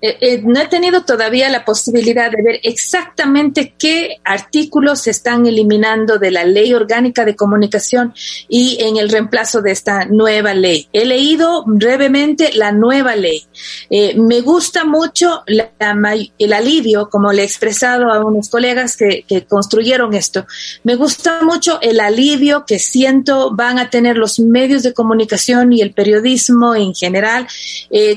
Eh, 0.00 0.16
eh, 0.20 0.42
no 0.44 0.60
he 0.60 0.68
tenido 0.68 1.04
todavía 1.04 1.48
la 1.50 1.64
posibilidad 1.64 2.30
de 2.30 2.42
ver 2.42 2.60
exactamente 2.62 3.74
qué 3.78 4.16
artículos 4.24 5.02
se 5.02 5.10
están 5.10 5.46
eliminando 5.46 6.18
de 6.18 6.30
la 6.30 6.44
ley 6.44 6.72
orgánica 6.72 7.24
de 7.24 7.36
comunicación 7.36 8.14
y 8.48 8.78
en 8.80 8.96
el 8.96 9.10
reemplazo 9.10 9.60
de 9.62 9.72
esta 9.72 10.06
nueva 10.06 10.54
ley. 10.54 10.88
He 10.92 11.04
leído 11.04 11.64
brevemente 11.66 12.50
la 12.54 12.72
nueva 12.72 13.14
ley. 13.16 13.44
Eh, 13.90 14.14
me 14.18 14.40
gusta 14.40 14.84
mucho 14.84 15.42
el 15.46 16.52
alivio, 16.52 17.08
como 17.10 17.32
le 17.32 17.42
he 17.42 17.44
expresado 17.44 18.10
a 18.10 18.24
unos 18.24 18.48
colegas 18.48 18.96
que, 18.96 19.24
construyeron 19.48 20.14
esto. 20.14 20.46
Me 20.84 20.96
gusta 20.96 21.42
mucho 21.42 21.80
el 21.80 22.00
alivio 22.00 22.64
que 22.66 22.78
siento 22.78 23.50
van 23.52 23.78
a 23.78 23.90
tener 23.90 24.16
los 24.16 24.38
medios 24.38 24.82
de 24.82 24.92
comunicación 24.92 25.72
y 25.72 25.80
el 25.80 25.92
periodismo 25.92 26.74
en 26.74 26.94
general 26.94 27.46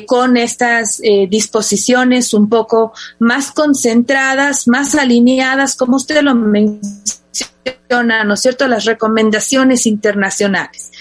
con 0.05 0.38
estas 0.38 1.01
disposiciones 1.43 2.33
un 2.33 2.47
poco 2.47 2.93
más 3.19 3.51
concentradas, 3.51 4.67
más 4.67 4.95
alineadas, 4.95 5.75
como 5.75 5.97
usted 5.97 6.21
lo 6.21 6.33
menciona, 6.35 8.23
¿no 8.23 8.33
es 8.33 8.41
cierto?, 8.41 8.67
las 8.67 8.85
recomendaciones 8.85 9.85
internacionales. 9.85 10.91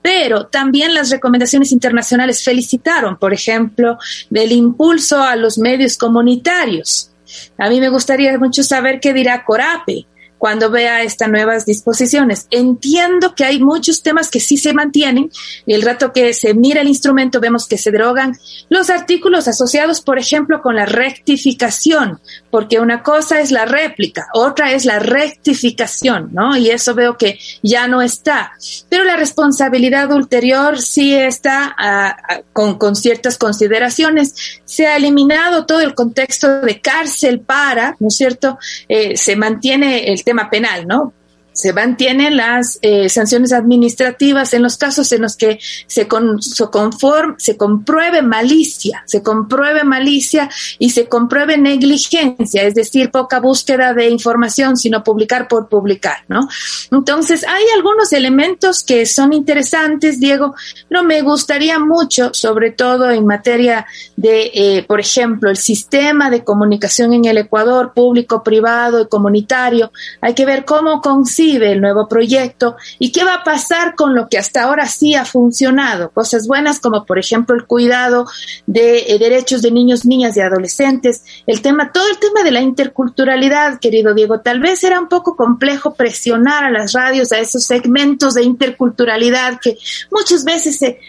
Pero 0.00 0.46
también 0.46 0.94
las 0.94 1.10
recomendaciones 1.10 1.72
internacionales 1.72 2.44
felicitaron, 2.44 3.18
por 3.18 3.34
ejemplo, 3.34 3.98
del 4.30 4.52
impulso 4.52 5.20
a 5.20 5.34
los 5.34 5.58
medios 5.58 5.96
comunitarios. 5.96 7.10
A 7.58 7.68
mí 7.68 7.80
me 7.80 7.88
gustaría 7.88 8.38
mucho 8.38 8.62
saber 8.62 9.00
qué 9.00 9.12
dirá 9.12 9.44
Corape 9.44 10.06
cuando 10.38 10.70
vea 10.70 11.02
estas 11.02 11.28
nuevas 11.28 11.66
disposiciones. 11.66 12.46
Entiendo 12.50 13.34
que 13.34 13.44
hay 13.44 13.60
muchos 13.60 14.02
temas 14.02 14.30
que 14.30 14.40
sí 14.40 14.56
se 14.56 14.72
mantienen 14.72 15.30
y 15.66 15.74
el 15.74 15.82
rato 15.82 16.12
que 16.12 16.32
se 16.32 16.54
mira 16.54 16.80
el 16.80 16.88
instrumento 16.88 17.40
vemos 17.40 17.66
que 17.66 17.76
se 17.78 17.90
drogan 17.90 18.36
los 18.68 18.90
artículos 18.90 19.48
asociados, 19.48 20.00
por 20.00 20.18
ejemplo, 20.18 20.62
con 20.62 20.76
la 20.76 20.86
rectificación, 20.86 22.20
porque 22.50 22.80
una 22.80 23.02
cosa 23.02 23.40
es 23.40 23.50
la 23.50 23.64
réplica, 23.64 24.28
otra 24.34 24.72
es 24.72 24.84
la 24.84 24.98
rectificación, 24.98 26.30
¿no? 26.32 26.56
Y 26.56 26.70
eso 26.70 26.94
veo 26.94 27.16
que 27.16 27.38
ya 27.62 27.88
no 27.88 28.02
está. 28.02 28.52
Pero 28.88 29.04
la 29.04 29.16
responsabilidad 29.16 30.10
ulterior 30.12 30.80
sí 30.80 31.14
está 31.14 31.74
ah, 31.76 32.16
ah, 32.28 32.40
con, 32.52 32.78
con 32.78 32.96
ciertas 32.96 33.38
consideraciones. 33.38 34.60
Se 34.64 34.86
ha 34.86 34.96
eliminado 34.96 35.66
todo 35.66 35.80
el 35.80 35.94
contexto 35.94 36.60
de 36.60 36.80
cárcel 36.80 37.40
para, 37.40 37.96
¿no 38.00 38.08
es 38.08 38.16
cierto? 38.16 38.58
Eh, 38.88 39.16
se 39.16 39.36
mantiene 39.36 40.12
el 40.12 40.22
tema 40.28 40.50
penal, 40.50 40.86
¿no? 40.86 41.14
Se 41.58 41.72
mantienen 41.72 42.36
las 42.36 42.78
eh, 42.82 43.08
sanciones 43.08 43.52
administrativas 43.52 44.54
en 44.54 44.62
los 44.62 44.76
casos 44.76 45.10
en 45.10 45.22
los 45.22 45.36
que 45.36 45.58
se, 45.88 46.06
con, 46.06 46.40
se 46.40 47.56
compruebe 47.56 48.22
malicia, 48.22 49.02
se 49.06 49.24
compruebe 49.24 49.82
malicia 49.82 50.48
y 50.78 50.90
se 50.90 51.08
compruebe 51.08 51.58
negligencia, 51.58 52.62
es 52.62 52.76
decir, 52.76 53.10
poca 53.10 53.40
búsqueda 53.40 53.92
de 53.92 54.08
información, 54.08 54.76
sino 54.76 55.02
publicar 55.02 55.48
por 55.48 55.68
publicar, 55.68 56.18
¿no? 56.28 56.48
Entonces, 56.92 57.44
hay 57.44 57.64
algunos 57.74 58.12
elementos 58.12 58.84
que 58.84 59.04
son 59.04 59.32
interesantes, 59.32 60.20
Diego, 60.20 60.54
pero 60.88 61.02
me 61.02 61.22
gustaría 61.22 61.80
mucho, 61.80 62.30
sobre 62.34 62.70
todo 62.70 63.10
en 63.10 63.26
materia 63.26 63.84
de, 64.14 64.52
eh, 64.54 64.84
por 64.86 65.00
ejemplo, 65.00 65.50
el 65.50 65.56
sistema 65.56 66.30
de 66.30 66.44
comunicación 66.44 67.14
en 67.14 67.24
el 67.24 67.38
Ecuador, 67.38 67.92
público, 67.92 68.44
privado 68.44 69.00
y 69.00 69.08
comunitario, 69.08 69.90
hay 70.20 70.34
que 70.34 70.46
ver 70.46 70.64
cómo 70.64 71.00
consigue 71.00 71.47
el 71.56 71.80
nuevo 71.80 72.08
proyecto 72.08 72.76
y 72.98 73.12
qué 73.12 73.24
va 73.24 73.34
a 73.34 73.44
pasar 73.44 73.94
con 73.94 74.14
lo 74.14 74.28
que 74.28 74.38
hasta 74.38 74.64
ahora 74.64 74.86
sí 74.86 75.14
ha 75.14 75.24
funcionado. 75.24 76.10
Cosas 76.10 76.46
buenas 76.46 76.80
como 76.80 77.04
por 77.04 77.18
ejemplo 77.18 77.56
el 77.56 77.66
cuidado 77.66 78.26
de 78.66 78.98
eh, 79.08 79.18
derechos 79.18 79.62
de 79.62 79.70
niños, 79.70 80.04
niñas 80.04 80.36
y 80.36 80.40
adolescentes, 80.40 81.22
el 81.46 81.62
tema, 81.62 81.92
todo 81.92 82.08
el 82.08 82.18
tema 82.18 82.42
de 82.42 82.50
la 82.50 82.60
interculturalidad, 82.60 83.78
querido 83.80 84.14
Diego. 84.14 84.40
Tal 84.40 84.60
vez 84.60 84.82
era 84.84 85.00
un 85.00 85.08
poco 85.08 85.36
complejo 85.36 85.94
presionar 85.94 86.64
a 86.64 86.70
las 86.70 86.92
radios 86.92 87.32
a 87.32 87.38
esos 87.38 87.64
segmentos 87.64 88.34
de 88.34 88.44
interculturalidad 88.44 89.60
que 89.60 89.78
muchas 90.10 90.44
veces 90.44 90.78
se 90.78 91.00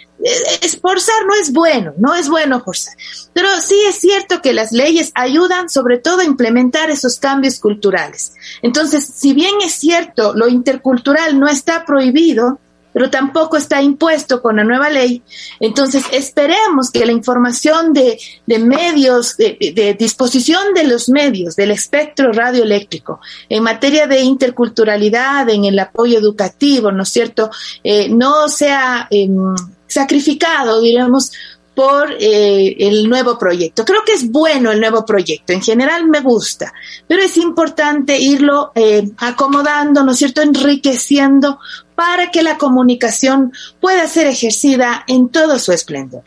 esforzar 0.62 1.26
no 1.26 1.34
es 1.42 1.52
bueno, 1.54 1.94
no 1.98 2.16
es 2.16 2.30
bueno 2.30 2.62
forzar. 2.64 2.96
Pero 3.34 3.48
sí 3.62 3.80
es 3.88 3.96
cierto 3.96 4.42
que 4.42 4.54
las 4.54 4.72
leyes 4.72 5.12
ayudan 5.16 5.70
sobre 5.70 5.98
todo 5.98 6.20
a 6.20 6.26
implementar 6.26 6.90
esos 6.90 7.20
cambios 7.20 7.60
culturales. 7.60 8.34
Entonces, 8.62 9.06
si 9.06 9.34
bien 9.34 9.56
es 9.64 9.74
cierto, 9.74 10.34
lo 10.36 10.48
intercultural 10.48 11.40
no 11.40 11.48
está 11.48 11.86
prohibido, 11.86 12.60
pero 12.92 13.10
tampoco 13.10 13.56
está 13.56 13.82
impuesto 13.82 14.42
con 14.42 14.58
la 14.58 14.64
nueva 14.64 14.90
ley. 14.90 15.22
Entonces, 15.60 16.04
esperemos 16.12 16.92
que 16.92 17.06
la 17.06 17.12
información 17.12 17.94
de, 17.94 18.20
medios, 18.48 19.38
de, 19.38 19.96
disposición 19.98 20.74
de 20.74 20.86
los 20.86 21.08
medios, 21.08 21.56
del 21.56 21.72
espectro 21.72 22.32
radioeléctrico, 22.32 23.22
en 23.48 23.64
materia 23.64 24.08
de 24.08 24.22
interculturalidad, 24.22 25.48
en 25.50 25.66
el 25.66 25.78
apoyo 25.80 26.18
educativo, 26.18 26.92
¿no 26.92 27.04
es 27.04 27.10
cierto?, 27.10 27.50
eh, 27.84 28.10
no 28.10 28.50
sea... 28.50 29.08
Em, 29.12 29.56
sacrificado, 29.90 30.80
diremos, 30.82 31.34
por 31.76 32.12
eh, 32.20 32.76
el 32.80 33.08
nuevo 33.08 33.38
proyecto. 33.38 33.86
Creo 33.86 34.02
que 34.06 34.12
es 34.14 34.30
bueno 34.30 34.72
el 34.72 34.82
nuevo 34.82 35.06
proyecto, 35.06 35.54
en 35.54 35.62
general 35.62 36.08
me 36.08 36.20
gusta, 36.20 36.74
pero 37.08 37.22
es 37.22 37.38
importante 37.38 38.20
irlo 38.20 38.72
eh, 38.76 39.10
acomodando, 39.18 40.04
¿no 40.04 40.12
es 40.12 40.18
cierto?, 40.18 40.42
enriqueciendo 40.42 41.60
para 41.96 42.32
que 42.32 42.44
la 42.44 42.58
comunicación 42.58 43.54
pueda 43.80 44.08
ser 44.08 44.28
ejercida 44.28 45.06
en 45.08 45.30
todo 45.30 45.58
su 45.58 45.72
esplendor. 45.72 46.24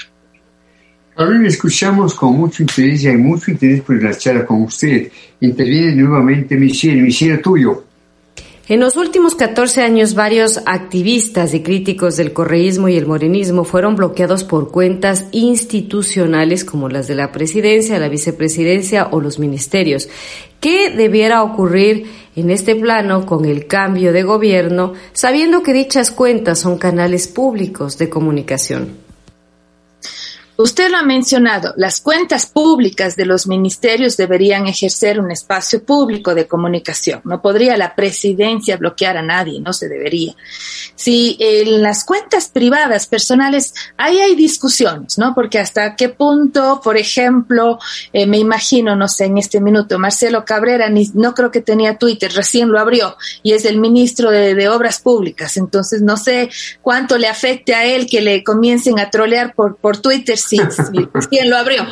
Ahora 1.17 1.47
escuchamos 1.47 2.15
con 2.15 2.39
mucho 2.39 2.63
interés 2.63 3.03
y 3.03 3.09
hay 3.09 3.19
mucho 3.19 3.51
interés 3.51 3.83
por 3.83 4.03
la 4.03 4.17
charla 4.17 4.47
con 4.47 4.63
usted. 4.63 5.13
Interviene 5.41 5.95
nuevamente 5.95 6.57
Michelle. 6.57 7.03
Michelle, 7.03 7.39
tuyo. 7.39 7.85
En 8.69 8.79
los 8.79 8.97
últimos 8.97 9.35
14 9.35 9.83
años, 9.83 10.15
varios 10.15 10.61
activistas 10.67 11.53
y 11.53 11.63
críticos 11.63 12.17
del 12.17 12.33
correísmo 12.33 12.89
y 12.89 12.97
el 12.97 13.07
morenismo 13.07 13.65
fueron 13.65 13.97
bloqueados 13.97 14.45
por 14.45 14.71
cuentas 14.71 15.27
institucionales 15.33 16.65
como 16.65 16.89
las 16.89 17.09
de 17.09 17.17
la 17.17 17.33
presidencia, 17.33 17.99
la 17.99 18.09
vicepresidencia 18.09 19.09
o 19.11 19.21
los 19.21 19.41
ministerios. 19.41 20.09
¿Qué 20.61 20.91
debiera 20.91 21.43
ocurrir 21.43 22.07
en 22.37 22.51
este 22.53 22.77
plano 22.77 23.27
con 23.27 23.47
el 23.47 23.67
cambio 23.67 24.13
de 24.13 24.23
gobierno, 24.23 24.93
sabiendo 25.13 25.65
que 25.65 25.73
dichas 25.73 26.13
cuentas 26.13 26.61
son 26.61 26.79
canales 26.79 27.27
públicos 27.27 27.99
de 27.99 28.09
comunicación? 28.09 29.02
Usted 30.59 30.91
lo 30.91 30.99
ha 30.99 31.03
mencionado, 31.03 31.73
las 31.77 32.01
cuentas 32.01 32.45
públicas 32.45 33.17
de 33.17 33.25
los 33.25 33.47
ministerios 33.47 34.19
deberían 34.19 34.67
ejercer 34.67 35.19
un 35.19 35.31
espacio 35.31 35.83
público 35.83 36.35
de 36.35 36.47
comunicación. 36.47 37.23
No 37.25 37.41
podría 37.41 37.77
la 37.79 37.95
presidencia 37.95 38.77
bloquear 38.77 39.17
a 39.17 39.23
nadie, 39.23 39.61
no 39.61 39.73
se 39.73 39.89
debería. 39.89 40.35
Si 40.95 41.37
en 41.41 41.81
las 41.81 42.05
cuentas 42.05 42.49
privadas, 42.49 43.07
personales, 43.07 43.73
ahí 43.97 44.19
hay 44.19 44.35
discusiones, 44.35 45.17
¿no? 45.17 45.35
Porque 45.35 45.59
hasta 45.59 45.97
qué 45.97 46.11
punto, 46.11 46.81
por 46.85 46.99
ejemplo, 46.99 47.79
eh, 48.13 48.27
me 48.27 48.39
imagino, 48.39 48.95
no 48.95 49.09
sé, 49.09 49.25
en 49.25 49.39
este 49.39 49.61
minuto, 49.61 49.99
Marcelo 49.99 50.45
Cabrera, 50.45 50.91
ni, 50.91 51.11
no 51.15 51.35
creo 51.35 51.51
que 51.51 51.63
tenía 51.63 51.97
Twitter, 51.97 52.31
recién 52.33 52.71
lo 52.71 52.79
abrió 52.79 53.17
y 53.43 53.53
es 53.53 53.65
el 53.65 53.79
ministro 53.79 54.31
de, 54.31 54.53
Obras 54.69 55.01
Públicas. 55.01 55.57
Entonces, 55.57 56.03
no 56.03 56.17
sé 56.17 56.51
cuánto 56.83 57.19
le 57.19 57.27
afecte 57.27 57.75
a 57.75 57.85
él 57.85 58.07
que 58.07 58.21
le 58.21 58.45
comiencen 58.45 59.01
a 59.01 59.11
trolear 59.11 59.55
por, 59.55 59.77
por 59.77 59.97
Twitter 59.99 60.39
sí, 60.59 61.09
¿quién 61.29 61.51
lo 61.51 61.57
abrió? 61.57 61.87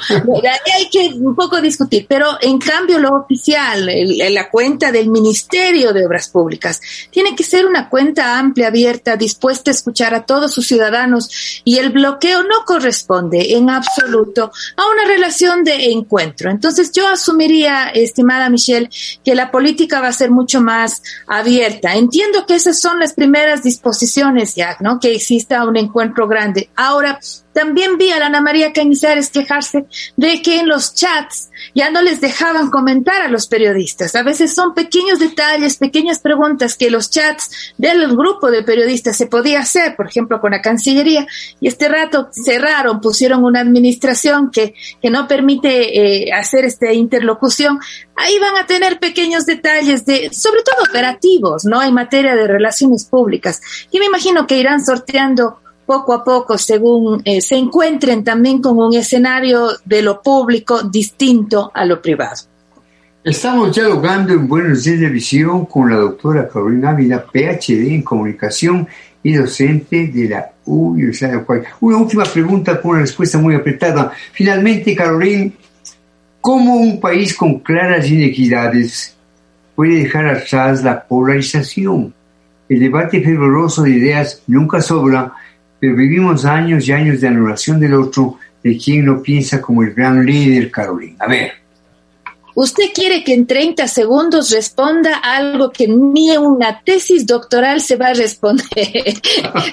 hay 0.77 0.89
que 0.91 1.15
un 1.15 1.35
poco 1.35 1.61
discutir, 1.61 2.07
pero 2.09 2.39
en 2.41 2.59
cambio 2.59 2.99
lo 2.99 3.11
oficial, 3.11 3.89
la 4.31 4.51
cuenta 4.51 4.93
del 4.93 5.09
Ministerio 5.09 5.93
de 5.93 6.07
Obras 6.07 6.29
Públicas, 6.29 6.81
tiene 7.11 7.35
que 7.35 7.43
ser 7.43 7.67
una 7.67 7.89
cuenta 7.89 8.39
amplia, 8.39 8.69
abierta, 8.69 9.17
dispuesta 9.17 9.71
a 9.71 9.75
escuchar 9.75 10.15
a 10.15 10.25
todos 10.25 10.53
sus 10.53 10.67
ciudadanos 10.67 11.63
y 11.65 11.79
el 11.79 11.91
bloqueo 11.91 12.43
no 12.43 12.65
corresponde 12.65 13.57
en 13.57 13.71
absoluto 13.71 14.51
a 14.77 14.83
una 14.93 15.05
relación 15.07 15.65
de 15.65 15.91
encuentro. 15.91 16.51
Entonces 16.51 16.93
yo 16.93 17.09
asumiría, 17.09 17.89
estimada 17.89 18.49
Michelle, 18.49 18.91
que 19.25 19.35
la 19.35 19.51
política 19.51 20.01
va 20.01 20.09
a 20.09 20.13
ser 20.13 20.31
mucho 20.31 20.61
más 20.61 21.03
abierta. 21.27 21.95
Entiendo 21.95 22.47
que 22.47 22.55
esas 22.55 22.81
son 22.81 22.99
las 22.99 23.15
primeras 23.15 23.63
disposiciones 23.63 24.55
ya, 24.55 24.77
¿no? 24.81 24.99
Que 25.01 25.15
exista 25.15 25.65
un 25.65 25.77
encuentro 25.77 26.29
grande. 26.29 26.71
Ahora, 26.77 27.19
también 27.53 27.99
vi 27.99 28.11
a 28.11 28.19
la 28.19 28.27
Ana 28.27 28.41
María 28.41 28.73
Cañizares 28.73 29.31
quejarse 29.31 29.87
de 30.17 30.41
que 30.43 30.61
en 30.61 30.69
los 30.69 30.95
chats 30.95 31.51
ya 31.75 31.91
no 31.91 32.01
les 32.01 32.21
dejaban 32.21 32.71
comentar 32.71 33.23
a 33.23 33.29
los 33.29 33.47
periodistas. 33.49 34.15
A 34.15 34.23
veces 34.23 34.55
son 34.55 34.75
pequeños 34.75 35.19
detalles, 35.19 35.77
pequeñas 35.77 36.21
preguntas 36.21 36.77
que 36.77 36.91
los 36.91 37.11
chats 37.11 37.75
del 37.77 38.09
grupo 38.17 38.51
de 38.51 38.63
periodistas 38.63 39.17
se 39.17 39.27
podía 39.27 39.61
hacer, 39.61 39.97
por 39.97 40.07
ejemplo, 40.07 40.41
con 40.41 40.53
la 40.53 40.63
Cancillería, 40.63 41.27
y 41.61 41.69
este 41.69 41.89
rato 41.89 42.29
cerraron, 42.33 43.01
pusieron 43.01 43.45
una 43.45 43.61
administración 43.61 44.51
que, 44.51 44.75
que 45.03 45.11
no 45.11 45.27
permite 45.27 46.27
eh, 46.29 46.33
hacer 46.33 46.65
esta 46.65 46.93
interlocución. 46.93 47.79
Ahí 48.17 48.39
van 48.39 48.57
a 48.57 48.67
tener 48.67 48.99
pequeños 48.99 49.47
detalles 49.47 50.05
de, 50.07 50.31
sobre 50.33 50.63
todo 50.63 50.85
operativos, 50.89 51.65
¿no? 51.65 51.83
En 51.83 51.95
materia 51.95 52.37
de 52.37 52.47
relaciones 52.47 53.05
públicas, 53.05 53.61
y 53.91 53.99
me 53.99 54.07
imagino 54.07 54.47
que 54.47 54.59
irán 54.59 54.85
sorteando 54.85 55.59
poco 55.87 56.13
a 56.15 56.25
poco, 56.25 56.57
según 56.59 57.23
eh, 57.25 57.41
se 57.41 57.57
encuentren 57.57 58.23
también 58.25 58.61
con 58.61 58.79
un 58.79 58.95
escenario 58.95 59.69
de 59.85 60.03
lo 60.03 60.23
público 60.23 60.83
distinto 60.83 61.71
a 61.75 61.85
lo 61.85 62.01
privado. 62.01 62.51
Estamos 63.23 63.75
dialogando 63.75 64.33
en 64.33 64.49
Buenos 64.49 64.85
Días 64.85 65.01
de 65.01 65.11
Visión 65.11 65.67
con 65.67 65.91
la 65.91 65.97
doctora 65.97 66.49
Carolina 66.49 66.91
Ávila, 66.91 67.23
PhD 67.23 67.93
en 67.93 68.03
Comunicación 68.03 68.89
y 69.23 69.35
docente 69.35 70.07
de 70.07 70.29
la 70.29 70.53
Universidad 70.65 71.33
de 71.33 71.37
Uruguay. 71.37 71.61
Una 71.81 71.99
última 71.99 72.25
pregunta 72.25 72.81
con 72.81 72.93
una 72.93 73.01
respuesta 73.01 73.37
muy 73.37 73.55
apretada. 73.55 74.11
Finalmente, 74.33 74.97
Carolina, 74.97 75.53
¿cómo 76.41 76.77
un 76.77 76.99
país 76.99 77.37
con 77.37 77.59
claras 77.59 78.09
inequidades 78.09 79.15
puede 79.75 80.05
dejar 80.05 80.27
atrás 80.27 80.83
la 80.83 81.05
polarización? 81.07 82.15
El 82.71 82.81
debate 82.81 83.21
fervoroso 83.21 83.83
de 83.83 83.91
ideas 83.91 84.43
nunca 84.47 84.81
sobra 84.81 85.35
pero 85.81 85.97
vivimos 85.97 86.45
años 86.45 86.87
y 86.87 86.93
años 86.93 87.21
de 87.21 87.29
anulación 87.29 87.81
del 87.81 87.95
otro, 87.95 88.39
de 88.63 88.77
quien 88.77 89.07
no 89.07 89.23
piensa 89.23 89.61
como 89.61 89.83
el 89.83 89.95
gran 89.95 90.25
líder 90.25 90.71
Carolina. 90.71 91.17
A 91.19 91.27
ver. 91.27 91.53
Usted 92.55 92.85
quiere 92.95 93.25
que 93.25 93.33
en 93.33 93.47
30 93.47 93.89
segundos 93.89 94.51
responda 94.51 95.17
algo 95.17 95.71
que 95.71 95.89
ni 95.89 96.37
una 96.37 96.83
tesis 96.83 97.27
doctoral 97.27 97.81
se 97.81 97.97
va 97.97 98.09
a 98.09 98.15
responder. 98.15 98.65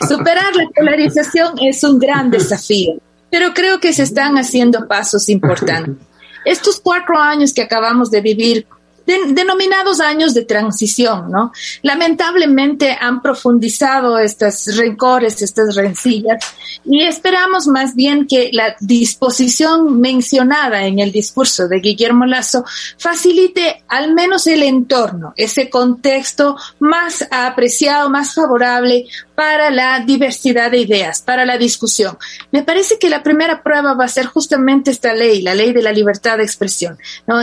Superar 0.07 0.55
la 0.55 0.69
polarización 0.73 1.55
es 1.59 1.83
un 1.83 1.99
gran 1.99 2.31
desafío, 2.31 2.93
pero 3.29 3.53
creo 3.53 3.79
que 3.81 3.91
se 3.91 4.03
están 4.03 4.37
haciendo 4.37 4.87
pasos 4.87 5.27
importantes. 5.27 5.95
Estos 6.45 6.79
cuatro 6.79 7.19
años 7.19 7.51
que 7.51 7.63
acabamos 7.63 8.09
de 8.09 8.21
vivir 8.21 8.65
denominados 9.07 9.99
años 10.01 10.33
de 10.33 10.43
transición, 10.43 11.31
¿no? 11.31 11.51
Lamentablemente 11.81 12.97
han 12.99 13.21
profundizado 13.21 14.19
estos 14.19 14.75
rencores, 14.75 15.41
estas 15.41 15.75
rencillas, 15.75 16.43
y 16.85 17.03
esperamos 17.03 17.67
más 17.67 17.95
bien 17.95 18.27
que 18.27 18.49
la 18.51 18.75
disposición 18.79 19.99
mencionada 19.99 20.85
en 20.85 20.99
el 20.99 21.11
discurso 21.11 21.67
de 21.67 21.79
Guillermo 21.79 22.25
Lazo 22.25 22.65
facilite 22.97 23.83
al 23.87 24.13
menos 24.13 24.47
el 24.47 24.63
entorno, 24.63 25.33
ese 25.37 25.69
contexto 25.69 26.57
más 26.79 27.27
apreciado, 27.31 28.09
más 28.09 28.33
favorable 28.33 29.05
para 29.37 29.69
la 29.69 29.99
diversidad 29.99 30.71
de 30.71 30.79
ideas, 30.79 31.21
para 31.21 31.45
la 31.45 31.59
discusión. 31.59 32.17
Me 32.51 32.63
parece 32.63 32.97
que 32.97 33.07
la 33.07 33.21
primera 33.21 33.61
prueba 33.61 33.93
va 33.93 34.05
a 34.05 34.07
ser 34.07 34.25
justamente 34.25 34.89
esta 34.89 35.13
ley, 35.13 35.43
la 35.43 35.53
ley 35.53 35.73
de 35.73 35.83
la 35.83 35.91
libertad 35.91 36.39
de 36.39 36.43
expresión. 36.43 36.97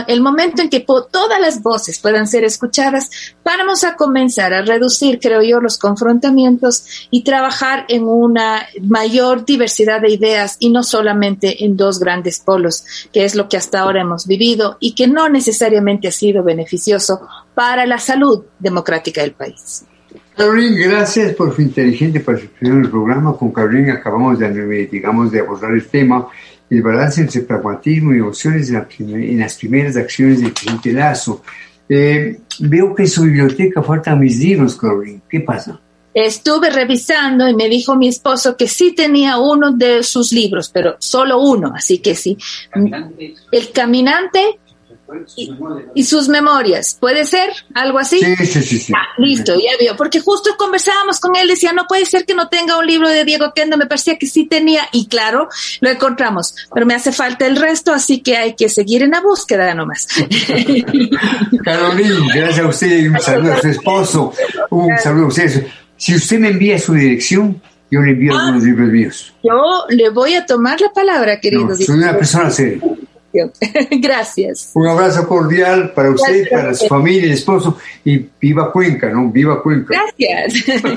El 0.05 0.19
momento 0.19 0.61
en 0.61 0.69
que 0.69 0.81
todas 0.81 1.39
las 1.39 1.63
voces 1.63 1.99
puedan 1.99 2.27
ser 2.27 2.43
escuchadas, 2.43 3.09
vamos 3.45 3.85
a 3.85 3.95
comenzar 3.95 4.53
a 4.53 4.61
reducir, 4.61 5.21
creo 5.21 5.41
yo, 5.41 5.61
los 5.61 5.77
confrontamientos 5.77 7.07
y 7.11 7.23
trabajar 7.23 7.85
en 7.87 8.03
una 8.03 8.67
mayor 8.81 9.45
diversidad 9.45 10.01
de 10.01 10.11
ideas 10.11 10.57
y 10.59 10.71
no 10.71 10.83
solamente 10.83 11.63
en 11.63 11.77
dos 11.77 11.99
grandes 11.99 12.41
polos, 12.41 12.83
que 13.13 13.23
es 13.23 13.35
lo 13.35 13.47
que 13.47 13.55
hasta 13.55 13.79
ahora 13.79 14.01
hemos 14.01 14.27
vivido 14.27 14.75
y 14.81 14.95
que 14.95 15.07
no 15.07 15.29
necesariamente 15.29 16.09
ha 16.09 16.11
sido 16.11 16.43
beneficioso 16.43 17.21
para 17.53 17.85
la 17.85 17.99
salud 17.99 18.43
democrática 18.59 19.21
del 19.21 19.31
país. 19.31 19.85
Carolina, 20.35 20.87
gracias 20.87 21.33
por 21.33 21.55
su 21.55 21.61
inteligente 21.61 22.19
participación 22.19 22.73
en 22.73 22.83
el 22.85 22.89
programa. 22.89 23.37
Con 23.37 23.51
Carolina 23.51 23.93
acabamos 23.93 24.37
de, 24.37 24.87
digamos, 24.91 25.31
de 25.31 25.39
abordar 25.39 25.71
el 25.73 25.87
tema, 25.87 26.27
el 26.69 26.81
balance 26.81 27.21
entre 27.21 27.41
pragmatismo 27.41 28.13
y 28.13 28.17
emociones 28.17 28.69
en, 28.69 29.39
las 29.39 29.55
primeras 29.55 29.95
acciones 29.95 30.41
del 30.41 30.51
presidente 30.51 30.91
Lazo. 30.91 31.41
Eh, 31.87 32.39
veo 32.59 32.93
que 32.93 33.03
en 33.03 33.09
su 33.09 33.23
biblioteca 33.23 33.81
faltan 33.81 34.19
mis 34.19 34.37
libros, 34.37 34.75
Carolina. 34.75 35.21
¿Qué 35.29 35.39
pasa? 35.39 35.79
Estuve 36.13 36.69
revisando 36.69 37.47
y 37.47 37.55
me 37.55 37.67
dijo 37.69 37.95
mi 37.95 38.07
esposo 38.07 38.55
que 38.55 38.67
sí 38.67 38.93
tenía 38.93 39.37
uno 39.37 39.71
de 39.71 40.01
sus 40.01 40.31
libros, 40.31 40.69
pero 40.69 40.95
solo 40.99 41.41
uno, 41.41 41.73
así 41.75 41.99
que 41.99 42.15
sí. 42.15 42.37
El 43.51 43.71
caminante 43.73 44.59
y, 45.93 46.03
sus 46.03 46.27
memorias, 46.27 46.97
¿puede 46.99 47.25
ser 47.25 47.51
algo 47.73 47.99
así? 47.99 48.19
Sí, 48.19 48.45
sí, 48.45 48.79
sí. 48.79 48.93
Ah, 48.95 49.07
listo, 49.17 49.53
ya 49.55 49.77
vio, 49.79 49.95
porque 49.95 50.19
justo 50.19 50.51
conversábamos 50.57 51.19
con 51.19 51.35
él, 51.35 51.47
decía, 51.47 51.73
no 51.73 51.85
puede 51.87 52.05
ser 52.05 52.25
que 52.25 52.33
no 52.33 52.47
tenga 52.47 52.77
un 52.77 52.87
libro 52.87 53.07
de 53.09 53.23
Diego 53.23 53.53
Kendo, 53.55 53.77
me 53.77 53.85
parecía 53.85 54.17
que 54.17 54.27
sí 54.27 54.45
tenía, 54.45 54.81
y 54.91 55.07
claro, 55.07 55.47
lo 55.81 55.89
encontramos, 55.89 56.55
pero 56.73 56.85
me 56.85 56.95
hace 56.95 57.11
falta 57.11 57.45
el 57.45 57.55
resto, 57.55 57.93
así 57.93 58.21
que 58.21 58.37
hay 58.37 58.55
que 58.55 58.69
seguir 58.69 59.03
en 59.03 59.11
la 59.11 59.21
búsqueda 59.21 59.73
nomás. 59.73 60.07
Carolina, 61.63 62.15
gracias 62.33 62.65
a 62.65 62.69
usted 62.69 62.99
y 62.99 63.07
un 63.07 63.19
saludo 63.19 63.53
a 63.53 63.61
su 63.61 63.67
esposo, 63.69 64.33
un 64.71 64.97
saludo 64.97 65.25
a 65.25 65.27
usted. 65.27 65.67
Si 65.97 66.15
usted 66.15 66.39
me 66.39 66.49
envía 66.49 66.79
su 66.79 66.93
dirección, 66.93 67.61
yo 67.91 68.01
le 68.01 68.11
envío 68.11 68.37
algunos 68.37 68.63
ah. 68.63 68.65
libros 68.65 68.89
míos. 68.89 69.33
Yo 69.43 69.85
le 69.89 70.09
voy 70.09 70.33
a 70.33 70.45
tomar 70.45 70.81
la 70.81 70.91
palabra, 70.91 71.39
querido. 71.39 71.67
No, 71.67 71.75
soy 71.75 71.95
una 71.95 72.17
persona 72.17 72.49
seria. 72.49 72.81
Gracias. 73.91 74.71
Un 74.73 74.87
abrazo 74.87 75.27
cordial 75.27 75.91
para 75.93 76.11
usted, 76.11 76.49
para 76.49 76.73
su 76.73 76.87
familia 76.87 77.27
y 77.27 77.33
esposo 77.33 77.77
y 78.03 78.25
viva 78.39 78.71
Cuenca, 78.71 79.09
¿no? 79.09 79.29
Viva 79.29 79.61
Cuenca. 79.61 79.93
Gracias. 79.93 80.65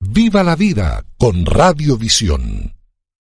viva 0.00 0.42
la 0.42 0.56
vida 0.56 1.04
con 1.18 1.44
Radiovisión. 1.44 2.77